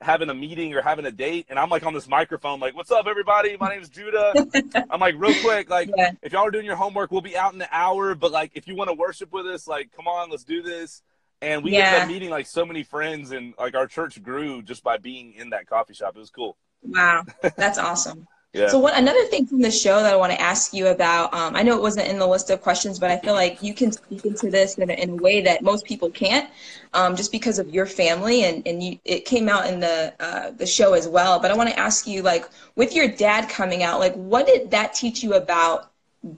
having 0.00 0.28
a 0.28 0.34
meeting 0.34 0.72
or 0.74 0.82
having 0.82 1.06
a 1.06 1.10
date 1.10 1.46
and 1.48 1.58
I'm 1.58 1.70
like 1.70 1.84
on 1.84 1.92
this 1.92 2.06
microphone 2.06 2.60
like 2.60 2.76
what's 2.76 2.90
up 2.92 3.06
everybody 3.08 3.56
my 3.58 3.70
name's 3.70 3.88
Judah 3.88 4.32
I'm 4.90 5.00
like 5.00 5.16
real 5.18 5.34
quick 5.42 5.68
like 5.68 5.90
yeah. 5.96 6.12
if 6.22 6.32
y'all 6.32 6.46
are 6.46 6.52
doing 6.52 6.66
your 6.66 6.76
homework 6.76 7.10
we'll 7.10 7.20
be 7.20 7.36
out 7.36 7.52
in 7.52 7.58
the 7.58 7.68
hour 7.72 8.14
but 8.14 8.30
like 8.30 8.52
if 8.54 8.68
you 8.68 8.76
want 8.76 8.90
to 8.90 8.94
worship 8.94 9.32
with 9.32 9.46
us 9.46 9.66
like 9.66 9.90
come 9.90 10.06
on 10.06 10.30
let's 10.30 10.44
do 10.44 10.62
this 10.62 11.02
and 11.42 11.62
we 11.62 11.72
yeah. 11.72 11.86
ended 11.86 12.02
up 12.02 12.08
meeting 12.08 12.30
like 12.30 12.46
so 12.46 12.64
many 12.64 12.82
friends, 12.82 13.32
and 13.32 13.54
like 13.58 13.74
our 13.74 13.86
church 13.86 14.22
grew 14.22 14.62
just 14.62 14.82
by 14.82 14.96
being 14.98 15.34
in 15.34 15.50
that 15.50 15.66
coffee 15.66 15.94
shop. 15.94 16.16
It 16.16 16.18
was 16.18 16.30
cool. 16.30 16.56
Wow, 16.82 17.24
that's 17.56 17.78
awesome. 17.78 18.26
Yeah. 18.54 18.68
So, 18.68 18.78
what 18.78 18.96
another 18.96 19.24
thing 19.26 19.46
from 19.46 19.60
the 19.60 19.70
show 19.70 20.02
that 20.02 20.12
I 20.12 20.16
want 20.16 20.32
to 20.32 20.40
ask 20.40 20.72
you 20.72 20.86
about? 20.86 21.34
Um, 21.34 21.54
I 21.54 21.62
know 21.62 21.76
it 21.76 21.82
wasn't 21.82 22.08
in 22.08 22.18
the 22.18 22.26
list 22.26 22.48
of 22.48 22.62
questions, 22.62 22.98
but 22.98 23.10
I 23.10 23.18
feel 23.18 23.34
like 23.34 23.62
you 23.62 23.74
can 23.74 23.92
speak 23.92 24.24
into 24.24 24.50
this 24.50 24.78
in 24.78 24.88
a, 24.88 24.94
in 24.94 25.10
a 25.10 25.16
way 25.16 25.42
that 25.42 25.62
most 25.62 25.84
people 25.84 26.08
can't, 26.10 26.48
um, 26.94 27.14
just 27.14 27.30
because 27.30 27.58
of 27.58 27.68
your 27.68 27.84
family, 27.84 28.44
and 28.44 28.66
and 28.66 28.82
you, 28.82 28.98
it 29.04 29.26
came 29.26 29.50
out 29.50 29.66
in 29.66 29.80
the 29.80 30.14
uh, 30.18 30.50
the 30.52 30.66
show 30.66 30.94
as 30.94 31.06
well. 31.06 31.38
But 31.38 31.50
I 31.50 31.54
want 31.54 31.68
to 31.68 31.78
ask 31.78 32.06
you, 32.06 32.22
like, 32.22 32.48
with 32.74 32.94
your 32.94 33.06
dad 33.06 33.50
coming 33.50 33.82
out, 33.82 34.00
like, 34.00 34.14
what 34.14 34.46
did 34.46 34.70
that 34.70 34.94
teach 34.94 35.22
you 35.22 35.34
about 35.34 35.87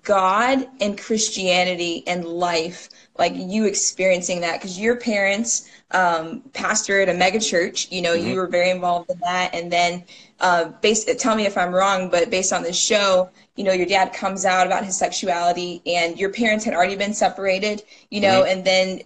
God 0.03 0.69
and 0.81 0.99
Christianity 0.99 2.05
and 2.07 2.25
life? 2.25 2.89
like 3.21 3.35
you 3.37 3.67
experiencing 3.67 4.41
that 4.41 4.55
because 4.55 4.81
your 4.81 4.97
parents 4.97 5.69
um, 5.93 6.41
pastor 6.53 7.03
at 7.03 7.09
a 7.09 7.15
mega 7.15 7.39
church 7.39 7.87
you 7.93 8.03
know 8.03 8.17
mm-hmm. 8.17 8.29
you 8.29 8.37
were 8.37 8.49
very 8.49 8.71
involved 8.71 9.11
in 9.11 9.21
that 9.21 9.55
and 9.55 9.71
then 9.71 10.03
uh, 10.41 10.65
based 10.81 11.09
tell 11.21 11.37
me 11.37 11.47
if 11.47 11.57
i'm 11.57 11.73
wrong 11.73 12.09
but 12.11 12.31
based 12.31 12.53
on 12.53 12.63
the 12.63 12.73
show 12.73 13.29
you 13.57 13.63
know 13.63 13.73
your 13.73 13.87
dad 13.87 14.13
comes 14.13 14.45
out 14.45 14.67
about 14.67 14.85
his 14.85 14.97
sexuality 14.97 15.83
and 15.87 16.19
your 16.19 16.33
parents 16.33 16.65
had 16.65 16.75
already 16.75 16.97
been 16.97 17.15
separated 17.15 17.83
you 18.11 18.21
know 18.21 18.43
mm-hmm. 18.43 18.53
and 18.53 18.65
then 18.65 19.01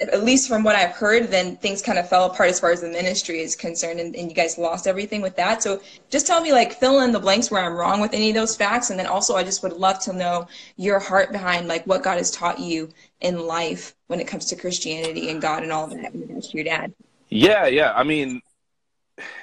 at 0.00 0.24
least 0.24 0.48
from 0.48 0.62
what 0.64 0.76
I've 0.76 0.92
heard, 0.92 1.28
then 1.28 1.56
things 1.56 1.82
kind 1.82 1.98
of 1.98 2.08
fell 2.08 2.24
apart 2.24 2.48
as 2.48 2.58
far 2.58 2.70
as 2.70 2.80
the 2.80 2.88
ministry 2.88 3.40
is 3.40 3.54
concerned, 3.54 4.00
and, 4.00 4.16
and, 4.16 4.30
you 4.30 4.34
guys 4.34 4.56
lost 4.56 4.86
everything 4.86 5.20
with 5.20 5.36
that. 5.36 5.62
So 5.62 5.80
just 6.08 6.26
tell 6.26 6.40
me, 6.40 6.52
like, 6.52 6.72
fill 6.72 7.00
in 7.00 7.12
the 7.12 7.20
blanks 7.20 7.50
where 7.50 7.62
I'm 7.62 7.74
wrong 7.74 8.00
with 8.00 8.14
any 8.14 8.30
of 8.30 8.34
those 8.34 8.56
facts, 8.56 8.90
and 8.90 8.98
then 8.98 9.06
also 9.06 9.36
I 9.36 9.44
just 9.44 9.62
would 9.62 9.74
love 9.74 9.98
to 10.00 10.12
know 10.12 10.48
your 10.76 10.98
heart 10.98 11.32
behind 11.32 11.68
like 11.68 11.86
what 11.86 12.02
God 12.02 12.16
has 12.16 12.30
taught 12.30 12.58
you 12.58 12.88
in 13.20 13.46
life 13.46 13.94
when 14.06 14.20
it 14.20 14.26
comes 14.26 14.46
to 14.46 14.56
Christianity 14.56 15.28
and 15.30 15.42
God 15.42 15.62
and 15.62 15.72
all 15.72 15.84
of 15.84 15.90
that 15.90 16.12
to 16.12 16.56
your 16.56 16.64
dad. 16.64 16.92
Yeah, 17.28 17.66
yeah. 17.66 17.92
I 17.94 18.02
mean, 18.02 18.40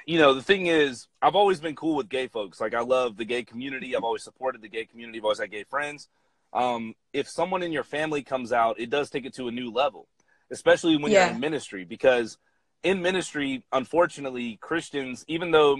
you 0.05 0.17
know, 0.17 0.33
the 0.33 0.41
thing 0.41 0.65
is, 0.65 1.07
I've 1.21 1.35
always 1.35 1.59
been 1.59 1.75
cool 1.75 1.95
with 1.95 2.09
gay 2.09 2.27
folks. 2.27 2.59
Like, 2.59 2.73
I 2.73 2.81
love 2.81 3.17
the 3.17 3.25
gay 3.25 3.43
community. 3.43 3.95
I've 3.95 4.03
always 4.03 4.23
supported 4.23 4.61
the 4.61 4.69
gay 4.69 4.85
community. 4.85 5.19
I've 5.19 5.25
always 5.25 5.39
had 5.39 5.51
gay 5.51 5.63
friends. 5.63 6.09
Um, 6.51 6.95
if 7.13 7.29
someone 7.29 7.61
in 7.61 7.71
your 7.71 7.83
family 7.83 8.23
comes 8.23 8.51
out, 8.51 8.79
it 8.79 8.89
does 8.89 9.09
take 9.09 9.25
it 9.25 9.35
to 9.35 9.47
a 9.47 9.51
new 9.51 9.69
level 9.69 10.07
especially 10.51 10.97
when 10.97 11.11
yeah. 11.11 11.25
you're 11.25 11.35
in 11.35 11.39
ministry, 11.39 11.85
because 11.85 12.37
in 12.83 13.01
ministry, 13.01 13.63
unfortunately, 13.71 14.57
Christians, 14.61 15.25
even 15.27 15.51
though 15.51 15.79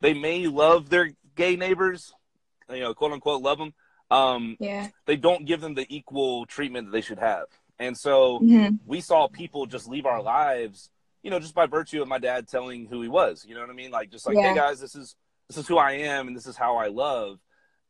they 0.00 0.14
may 0.14 0.46
love 0.46 0.88
their 0.88 1.10
gay 1.34 1.56
neighbors, 1.56 2.12
you 2.70 2.80
know, 2.80 2.94
quote 2.94 3.12
unquote, 3.12 3.42
love 3.42 3.58
them, 3.58 3.74
um, 4.10 4.56
yeah. 4.60 4.88
they 5.06 5.16
don't 5.16 5.44
give 5.44 5.60
them 5.60 5.74
the 5.74 5.86
equal 5.88 6.46
treatment 6.46 6.86
that 6.86 6.92
they 6.92 7.00
should 7.00 7.18
have. 7.18 7.46
And 7.78 7.96
so 7.96 8.40
mm-hmm. 8.40 8.76
we 8.86 9.00
saw 9.00 9.28
people 9.28 9.66
just 9.66 9.88
leave 9.88 10.06
our 10.06 10.22
lives, 10.22 10.90
you 11.22 11.30
know, 11.30 11.38
just 11.38 11.54
by 11.54 11.66
virtue 11.66 12.02
of 12.02 12.08
my 12.08 12.18
dad 12.18 12.48
telling 12.48 12.86
who 12.86 13.02
he 13.02 13.08
was. 13.08 13.44
You 13.46 13.54
know 13.54 13.60
what 13.60 13.70
I 13.70 13.74
mean? 13.74 13.90
Like, 13.90 14.10
just 14.10 14.26
like, 14.26 14.36
yeah. 14.36 14.50
hey 14.50 14.54
guys, 14.54 14.80
this 14.80 14.94
is 14.94 15.14
this 15.48 15.56
is 15.56 15.66
who 15.66 15.78
I 15.78 15.92
am, 15.92 16.26
and 16.26 16.36
this 16.36 16.46
is 16.46 16.56
how 16.56 16.76
I 16.76 16.88
love. 16.88 17.38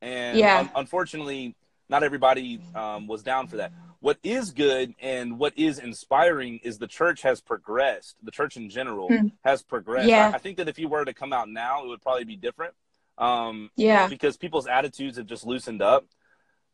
And 0.01 0.39
yeah. 0.39 0.61
un- 0.61 0.71
unfortunately, 0.77 1.57
not 1.89 2.03
everybody 2.03 2.61
um, 2.75 3.07
was 3.07 3.23
down 3.23 3.49
for 3.49 3.57
that 3.57 3.73
what 4.01 4.19
is 4.23 4.53
good 4.53 4.95
and 5.01 5.39
what 5.39 5.53
is 5.57 5.79
inspiring 5.79 6.61
is 6.63 6.79
the 6.79 6.87
church 6.87 7.23
has 7.23 7.41
progressed. 7.41 8.17
The 8.23 8.31
church 8.31 8.57
in 8.57 8.71
general 8.71 9.09
hmm. 9.09 9.29
has 9.45 9.63
progressed. 9.63 10.09
Yeah. 10.09 10.31
I, 10.33 10.37
I, 10.37 10.39
think 10.39 10.59
that 10.59 10.69
if 10.69 10.79
you 10.79 10.89
were 10.89 11.05
to 11.05 11.13
come 11.13 11.33
out 11.33 11.49
now, 11.49 11.85
it 11.85 11.89
would 11.89 12.03
probably 12.03 12.25
be 12.25 12.37
different. 12.37 12.75
Um, 13.17 13.71
yeah. 13.77 14.07
Because 14.07 14.37
people's 14.37 14.69
attitudes 14.69 15.17
have 15.17 15.27
just 15.27 15.45
loosened 15.45 15.83
up. 15.83 16.07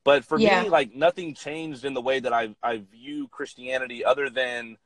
But 0.04 0.26
for 0.26 0.38
yeah. 0.38 0.62
me, 0.62 0.68
like 0.68 0.94
nothing 0.94 1.34
changed 1.34 1.86
in 1.86 1.94
the 1.94 2.02
way 2.02 2.20
that 2.20 2.32
I 2.32 2.54
I 2.62 2.82
view 2.92 3.26
Christianity, 3.28 4.04
other 4.04 4.28
than 4.28 4.76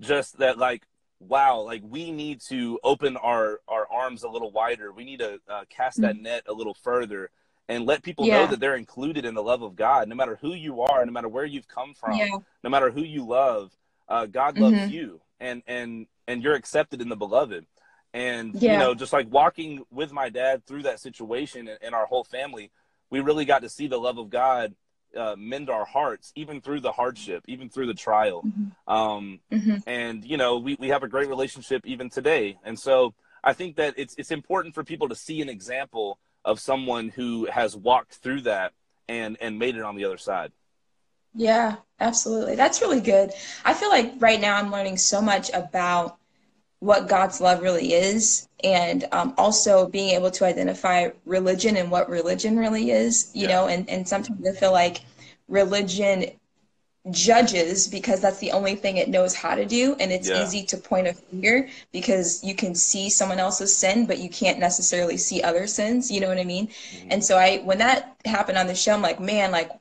just 0.00 0.38
that, 0.38 0.56
like, 0.56 0.84
wow, 1.20 1.60
like 1.60 1.82
we 1.84 2.10
need 2.10 2.40
to 2.48 2.80
open 2.82 3.18
our 3.18 3.60
our 3.68 3.86
arms 3.92 4.22
a 4.22 4.30
little 4.30 4.50
wider. 4.50 4.90
We 4.90 5.04
need 5.04 5.18
to 5.18 5.40
uh, 5.46 5.64
cast 5.68 5.98
mm-hmm. 5.98 6.06
that 6.06 6.16
net 6.16 6.44
a 6.48 6.54
little 6.54 6.72
further 6.72 7.30
and 7.68 7.86
let 7.86 8.02
people 8.02 8.26
yeah. 8.26 8.40
know 8.40 8.50
that 8.50 8.60
they're 8.60 8.76
included 8.76 9.24
in 9.24 9.34
the 9.34 9.42
love 9.42 9.62
of 9.62 9.76
God, 9.76 10.08
no 10.08 10.14
matter 10.14 10.38
who 10.40 10.54
you 10.54 10.82
are, 10.82 11.04
no 11.06 11.12
matter 11.12 11.28
where 11.28 11.44
you've 11.44 11.68
come 11.68 11.94
from, 11.94 12.16
yeah. 12.16 12.36
no 12.62 12.70
matter 12.70 12.90
who 12.90 13.02
you 13.02 13.26
love. 13.26 13.72
Uh, 14.08 14.26
God 14.26 14.58
loves 14.58 14.76
mm-hmm. 14.76 14.90
you, 14.90 15.20
and 15.40 15.62
and 15.66 16.06
and 16.26 16.42
you're 16.42 16.54
accepted 16.54 17.00
in 17.00 17.08
the 17.08 17.16
beloved. 17.16 17.66
And 18.12 18.54
yeah. 18.54 18.72
you 18.72 18.78
know, 18.78 18.94
just 18.94 19.12
like 19.12 19.30
walking 19.30 19.84
with 19.90 20.12
my 20.12 20.28
dad 20.28 20.66
through 20.66 20.82
that 20.82 21.00
situation 21.00 21.66
and, 21.66 21.78
and, 21.80 21.94
our 21.94 22.04
whole 22.04 22.24
family, 22.24 22.70
we 23.08 23.20
really 23.20 23.46
got 23.46 23.62
to 23.62 23.70
see 23.70 23.86
the 23.86 23.96
love 23.96 24.18
of 24.18 24.28
God 24.28 24.74
uh, 25.16 25.34
mend 25.38 25.70
our 25.70 25.84
hearts 25.84 26.32
even 26.34 26.60
through 26.60 26.80
the 26.80 26.92
hardship 26.92 27.44
even 27.46 27.68
through 27.68 27.86
the 27.86 27.94
trial 27.94 28.42
mm-hmm. 28.42 28.92
Um, 28.92 29.40
mm-hmm. 29.50 29.76
and 29.86 30.24
you 30.24 30.36
know 30.36 30.58
we, 30.58 30.76
we 30.78 30.88
have 30.88 31.02
a 31.02 31.08
great 31.08 31.28
relationship 31.28 31.82
even 31.84 32.08
today 32.08 32.56
and 32.64 32.78
so 32.78 33.14
i 33.44 33.52
think 33.52 33.76
that 33.76 33.94
it's 33.96 34.14
it's 34.16 34.30
important 34.30 34.74
for 34.74 34.84
people 34.84 35.08
to 35.10 35.14
see 35.14 35.42
an 35.42 35.48
example 35.48 36.18
of 36.44 36.60
someone 36.60 37.08
who 37.08 37.46
has 37.46 37.76
walked 37.76 38.14
through 38.14 38.42
that 38.42 38.72
and 39.08 39.36
and 39.40 39.58
made 39.58 39.76
it 39.76 39.82
on 39.82 39.96
the 39.96 40.04
other 40.04 40.18
side. 40.18 40.52
Yeah 41.34 41.76
absolutely. 42.02 42.56
That's 42.56 42.82
really 42.82 43.00
good. 43.00 43.32
I 43.64 43.72
feel 43.74 43.88
like 43.88 44.14
right 44.18 44.40
now 44.40 44.56
i'm 44.56 44.70
learning 44.70 44.98
so 44.98 45.22
much 45.22 45.50
about 45.54 46.18
what 46.80 47.06
God's 47.06 47.40
love 47.40 47.62
really 47.62 47.92
is, 47.92 48.48
and 48.64 49.04
um, 49.12 49.34
also 49.38 49.86
being 49.86 50.16
able 50.16 50.32
to 50.32 50.44
identify 50.44 51.10
religion 51.24 51.76
and 51.76 51.92
what 51.92 52.10
religion 52.10 52.58
really 52.58 52.90
is, 52.90 53.30
you 53.34 53.42
yeah. 53.42 53.54
know, 53.54 53.68
and, 53.68 53.88
and 53.88 54.08
sometimes 54.08 54.44
I 54.44 54.50
feel 54.50 54.72
like 54.72 55.02
religion 55.46 56.24
judges 57.10 57.88
because 57.88 58.20
that's 58.20 58.38
the 58.38 58.52
only 58.52 58.76
thing 58.76 58.96
it 58.96 59.08
knows 59.08 59.34
how 59.34 59.56
to 59.56 59.64
do 59.64 59.96
and 59.98 60.12
it's 60.12 60.28
yeah. 60.28 60.40
easy 60.40 60.62
to 60.62 60.76
point 60.76 61.08
a 61.08 61.12
finger 61.12 61.68
because 61.90 62.44
you 62.44 62.54
can 62.54 62.76
see 62.76 63.10
someone 63.10 63.40
else's 63.40 63.76
sin 63.76 64.06
but 64.06 64.20
you 64.20 64.30
can't 64.30 64.60
necessarily 64.60 65.16
see 65.16 65.42
other 65.42 65.66
sins 65.66 66.12
you 66.12 66.20
know 66.20 66.28
what 66.28 66.38
i 66.38 66.44
mean 66.44 66.68
mm-hmm. 66.68 67.08
and 67.10 67.24
so 67.24 67.36
i 67.36 67.58
when 67.64 67.78
that 67.78 68.16
happened 68.24 68.56
on 68.56 68.68
the 68.68 68.74
show 68.74 68.94
i'm 68.94 69.02
like 69.02 69.18
man 69.18 69.50
like 69.50 69.72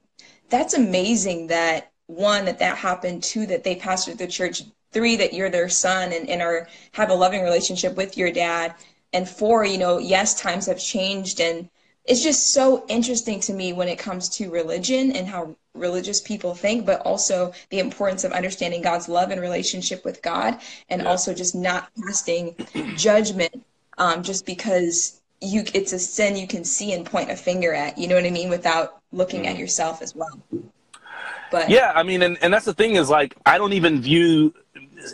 that's 0.49 0.73
amazing 0.73 1.45
that 1.45 1.91
one 2.07 2.43
that 2.43 2.57
that 2.57 2.75
happened 2.75 3.21
two 3.21 3.45
that 3.45 3.63
they 3.63 3.75
pastored 3.75 4.17
the 4.17 4.25
church 4.25 4.63
three 4.91 5.15
that 5.15 5.31
you're 5.31 5.49
their 5.49 5.69
son 5.69 6.11
and, 6.11 6.27
and 6.27 6.41
are 6.41 6.67
have 6.93 7.11
a 7.11 7.13
loving 7.13 7.43
relationship 7.43 7.95
with 7.95 8.17
your 8.17 8.31
dad 8.31 8.73
and 9.13 9.29
four 9.29 9.63
you 9.63 9.77
know 9.77 9.99
yes 9.99 10.41
times 10.41 10.65
have 10.65 10.79
changed 10.79 11.39
and 11.39 11.69
it's 12.05 12.23
just 12.23 12.51
so 12.51 12.83
interesting 12.87 13.39
to 13.39 13.53
me 13.53 13.73
when 13.73 13.87
it 13.87 13.99
comes 13.99 14.27
to 14.27 14.49
religion 14.49 15.11
and 15.11 15.27
how 15.27 15.55
religious 15.73 16.21
people 16.21 16.53
think 16.53 16.85
but 16.85 16.99
also 17.01 17.53
the 17.69 17.79
importance 17.79 18.23
of 18.23 18.31
understanding 18.31 18.81
god's 18.81 19.07
love 19.07 19.31
and 19.31 19.39
relationship 19.39 20.03
with 20.03 20.21
god 20.21 20.59
and 20.89 21.01
yeah. 21.01 21.07
also 21.07 21.33
just 21.33 21.55
not 21.55 21.89
casting 22.03 22.55
judgment 22.95 23.63
um, 23.97 24.23
just 24.23 24.45
because 24.45 25.21
you 25.39 25.63
it's 25.73 25.93
a 25.93 25.99
sin 25.99 26.35
you 26.35 26.47
can 26.47 26.63
see 26.63 26.93
and 26.93 27.05
point 27.05 27.31
a 27.31 27.35
finger 27.35 27.73
at 27.73 27.97
you 27.97 28.07
know 28.07 28.15
what 28.15 28.25
i 28.25 28.29
mean 28.29 28.49
without 28.49 29.01
looking 29.11 29.43
mm. 29.43 29.47
at 29.47 29.57
yourself 29.57 30.01
as 30.01 30.15
well 30.15 30.39
but 31.51 31.69
yeah 31.69 31.93
i 31.95 32.03
mean 32.03 32.21
and, 32.21 32.37
and 32.41 32.53
that's 32.53 32.65
the 32.65 32.73
thing 32.73 32.95
is 32.95 33.09
like 33.09 33.35
i 33.45 33.57
don't 33.57 33.73
even 33.73 34.01
view 34.01 34.53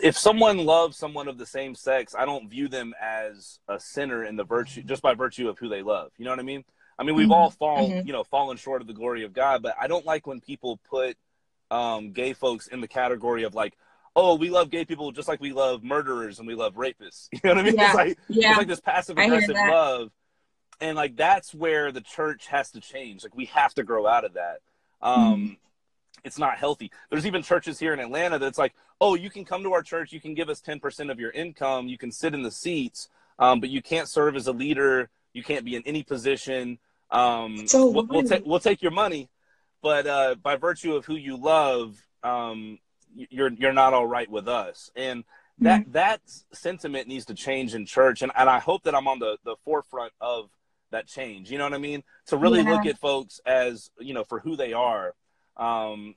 if 0.02 0.18
someone 0.18 0.58
loves 0.58 0.96
someone 0.96 1.28
of 1.28 1.38
the 1.38 1.46
same 1.46 1.74
sex, 1.74 2.14
I 2.16 2.24
don't 2.24 2.48
view 2.48 2.68
them 2.68 2.94
as 3.00 3.58
a 3.68 3.78
sinner 3.78 4.24
in 4.24 4.36
the 4.36 4.44
virtue 4.44 4.82
just 4.82 5.02
by 5.02 5.14
virtue 5.14 5.48
of 5.48 5.58
who 5.58 5.68
they 5.68 5.82
love. 5.82 6.12
You 6.18 6.24
know 6.24 6.30
what 6.30 6.40
I 6.40 6.44
mean? 6.44 6.64
I 6.98 7.04
mean, 7.04 7.14
we've 7.14 7.24
mm-hmm. 7.24 7.32
all 7.32 7.50
fallen, 7.50 7.90
mm-hmm. 7.90 8.06
you 8.06 8.12
know, 8.12 8.24
fallen 8.24 8.56
short 8.56 8.80
of 8.80 8.86
the 8.86 8.92
glory 8.92 9.24
of 9.24 9.32
God, 9.32 9.62
but 9.62 9.76
I 9.80 9.86
don't 9.86 10.04
like 10.04 10.26
when 10.26 10.40
people 10.40 10.80
put 10.88 11.16
um, 11.70 12.12
gay 12.12 12.32
folks 12.32 12.66
in 12.66 12.80
the 12.80 12.88
category 12.88 13.44
of 13.44 13.54
like, 13.54 13.74
oh, 14.16 14.34
we 14.34 14.50
love 14.50 14.70
gay 14.70 14.84
people 14.84 15.12
just 15.12 15.28
like 15.28 15.40
we 15.40 15.52
love 15.52 15.84
murderers 15.84 16.38
and 16.38 16.48
we 16.48 16.54
love 16.54 16.74
rapists. 16.74 17.28
You 17.32 17.40
know 17.44 17.50
what 17.50 17.58
I 17.58 17.62
mean? 17.62 17.76
Yeah. 17.76 17.86
It's 17.86 17.94
like 17.94 18.18
yeah. 18.28 18.48
it's 18.50 18.58
like 18.58 18.68
this 18.68 18.80
passive 18.80 19.18
aggressive 19.18 19.54
love, 19.54 20.10
and 20.80 20.96
like 20.96 21.16
that's 21.16 21.54
where 21.54 21.92
the 21.92 22.00
church 22.00 22.46
has 22.48 22.70
to 22.72 22.80
change. 22.80 23.22
Like 23.22 23.36
we 23.36 23.46
have 23.46 23.74
to 23.74 23.84
grow 23.84 24.06
out 24.06 24.24
of 24.24 24.34
that. 24.34 24.58
Um, 25.00 25.34
mm-hmm 25.34 25.52
it's 26.24 26.38
not 26.38 26.58
healthy. 26.58 26.90
There's 27.10 27.26
even 27.26 27.42
churches 27.42 27.78
here 27.78 27.92
in 27.92 28.00
Atlanta 28.00 28.38
that's 28.38 28.58
like, 28.58 28.74
oh, 29.00 29.14
you 29.14 29.30
can 29.30 29.44
come 29.44 29.62
to 29.62 29.72
our 29.72 29.82
church, 29.82 30.12
you 30.12 30.20
can 30.20 30.34
give 30.34 30.48
us 30.48 30.60
10% 30.60 31.10
of 31.10 31.20
your 31.20 31.30
income, 31.30 31.88
you 31.88 31.98
can 31.98 32.10
sit 32.10 32.34
in 32.34 32.42
the 32.42 32.50
seats, 32.50 33.08
um, 33.38 33.60
but 33.60 33.70
you 33.70 33.82
can't 33.82 34.08
serve 34.08 34.36
as 34.36 34.46
a 34.46 34.52
leader, 34.52 35.10
you 35.32 35.42
can't 35.42 35.64
be 35.64 35.76
in 35.76 35.82
any 35.86 36.02
position. 36.02 36.78
Um, 37.10 37.66
so 37.66 37.88
we'll, 37.90 38.06
we'll, 38.06 38.22
ta- 38.22 38.40
we'll 38.44 38.60
take 38.60 38.82
your 38.82 38.92
money, 38.92 39.30
but 39.82 40.06
uh, 40.06 40.34
by 40.42 40.56
virtue 40.56 40.94
of 40.94 41.06
who 41.06 41.14
you 41.14 41.36
love, 41.36 41.96
um, 42.22 42.78
you're 43.14 43.50
you're 43.52 43.72
not 43.72 43.94
all 43.94 44.06
right 44.06 44.30
with 44.30 44.48
us. 44.48 44.90
And 44.94 45.24
that 45.60 45.82
mm-hmm. 45.82 45.92
that 45.92 46.20
sentiment 46.52 47.08
needs 47.08 47.24
to 47.26 47.34
change 47.34 47.74
in 47.74 47.86
church. 47.86 48.22
And, 48.22 48.30
and 48.36 48.48
I 48.48 48.58
hope 48.58 48.84
that 48.84 48.94
I'm 48.94 49.08
on 49.08 49.18
the, 49.18 49.38
the 49.44 49.56
forefront 49.64 50.12
of 50.20 50.50
that 50.90 51.06
change. 51.06 51.50
You 51.50 51.58
know 51.58 51.64
what 51.64 51.74
I 51.74 51.78
mean? 51.78 52.02
To 52.26 52.36
really 52.36 52.60
yeah. 52.60 52.74
look 52.74 52.86
at 52.86 52.98
folks 52.98 53.40
as, 53.44 53.90
you 53.98 54.14
know, 54.14 54.24
for 54.24 54.38
who 54.40 54.56
they 54.56 54.72
are 54.72 55.14
um, 55.56 56.14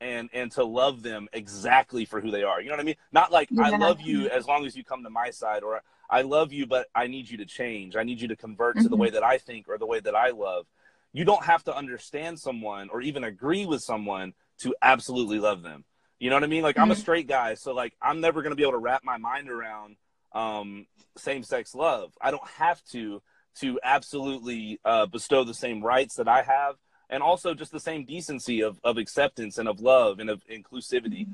and 0.00 0.28
and 0.32 0.50
to 0.52 0.64
love 0.64 1.02
them 1.02 1.28
exactly 1.32 2.04
for 2.04 2.20
who 2.20 2.30
they 2.30 2.42
are. 2.42 2.60
You 2.60 2.68
know 2.68 2.74
what 2.74 2.80
I 2.80 2.84
mean? 2.84 2.96
Not 3.12 3.32
like 3.32 3.48
yeah. 3.50 3.64
I 3.64 3.76
love 3.76 4.00
you 4.00 4.28
as 4.28 4.46
long 4.46 4.66
as 4.66 4.76
you 4.76 4.84
come 4.84 5.02
to 5.04 5.10
my 5.10 5.30
side, 5.30 5.62
or 5.62 5.82
I 6.08 6.22
love 6.22 6.52
you, 6.52 6.66
but 6.66 6.86
I 6.94 7.06
need 7.06 7.28
you 7.28 7.38
to 7.38 7.46
change. 7.46 7.96
I 7.96 8.04
need 8.04 8.20
you 8.20 8.28
to 8.28 8.36
convert 8.36 8.76
mm-hmm. 8.76 8.84
to 8.84 8.88
the 8.88 8.96
way 8.96 9.08
mm-hmm. 9.08 9.14
that 9.14 9.24
I 9.24 9.38
think 9.38 9.68
or 9.68 9.78
the 9.78 9.86
way 9.86 10.00
that 10.00 10.14
I 10.14 10.30
love. 10.30 10.66
You 11.12 11.24
don't 11.24 11.44
have 11.44 11.64
to 11.64 11.76
understand 11.76 12.38
someone 12.38 12.88
or 12.90 13.00
even 13.00 13.24
agree 13.24 13.66
with 13.66 13.82
someone 13.82 14.34
to 14.58 14.74
absolutely 14.82 15.38
love 15.38 15.62
them. 15.62 15.84
You 16.18 16.30
know 16.30 16.36
what 16.36 16.44
I 16.44 16.48
mean? 16.48 16.62
Like 16.62 16.76
mm-hmm. 16.76 16.82
I'm 16.82 16.90
a 16.90 16.94
mm-hmm. 16.94 17.00
straight 17.00 17.28
guy, 17.28 17.54
so 17.54 17.72
like 17.72 17.94
I'm 18.00 18.20
never 18.20 18.42
gonna 18.42 18.56
be 18.56 18.62
able 18.62 18.72
to 18.72 18.78
wrap 18.78 19.04
my 19.04 19.18
mind 19.18 19.48
around 19.48 19.96
um, 20.32 20.86
same-sex 21.16 21.74
love. 21.74 22.12
I 22.20 22.30
don't 22.30 22.48
have 22.58 22.82
to 22.92 23.22
to 23.60 23.78
absolutely 23.84 24.80
uh, 24.84 25.06
bestow 25.06 25.44
the 25.44 25.54
same 25.54 25.82
rights 25.82 26.16
that 26.16 26.26
I 26.26 26.42
have 26.42 26.74
and 27.10 27.22
also 27.22 27.54
just 27.54 27.72
the 27.72 27.80
same 27.80 28.04
decency 28.04 28.62
of, 28.62 28.80
of 28.82 28.98
acceptance 28.98 29.58
and 29.58 29.68
of 29.68 29.80
love 29.80 30.18
and 30.18 30.30
of 30.30 30.42
inclusivity 30.46 31.22
mm-hmm. 31.22 31.32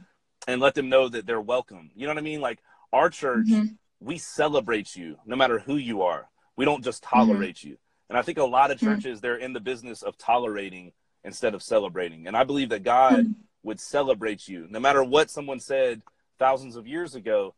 and 0.48 0.60
let 0.60 0.74
them 0.74 0.88
know 0.88 1.08
that 1.08 1.26
they're 1.26 1.40
welcome 1.40 1.90
you 1.94 2.06
know 2.06 2.12
what 2.12 2.18
i 2.18 2.22
mean 2.22 2.40
like 2.40 2.58
our 2.92 3.08
church 3.08 3.46
mm-hmm. 3.46 3.74
We 4.00 4.19
celebrate 4.19 4.97
you 4.97 5.16
no 5.26 5.37
matter 5.37 5.59
who 5.59 5.76
you 5.76 6.02
are 6.02 6.28
we 6.57 6.64
don't 6.64 6.85
just 6.85 7.02
mm-hmm. 7.02 7.16
tolerate 7.16 7.57
mm-hmm. 7.57 7.71
you 7.71 7.76
and 8.09 8.19
i 8.19 8.23
think 8.23 8.38
a 8.38 8.45
lot 8.45 8.71
of 8.71 8.78
mm-hmm. 8.78 8.95
churches 8.95 9.21
they're 9.21 9.37
in 9.37 9.52
the 9.52 9.61
business 9.61 10.02
of 10.02 10.16
tolerating 10.16 10.92
instead 11.25 11.54
of 11.54 11.62
celebrating 11.62 12.26
and 12.26 12.37
i 12.37 12.45
believe 12.45 12.71
that 12.71 12.83
god 12.83 13.21
mm-hmm. 13.21 13.33
would 13.62 13.80
celebrate 13.80 14.49
you 14.49 14.66
no 14.71 14.80
matter 14.80 15.04
what 15.04 15.30
someone 15.30 15.61
said 15.61 16.02
thousands 16.38 16.76
of 16.76 16.87
years 16.87 17.14
ago 17.14 17.54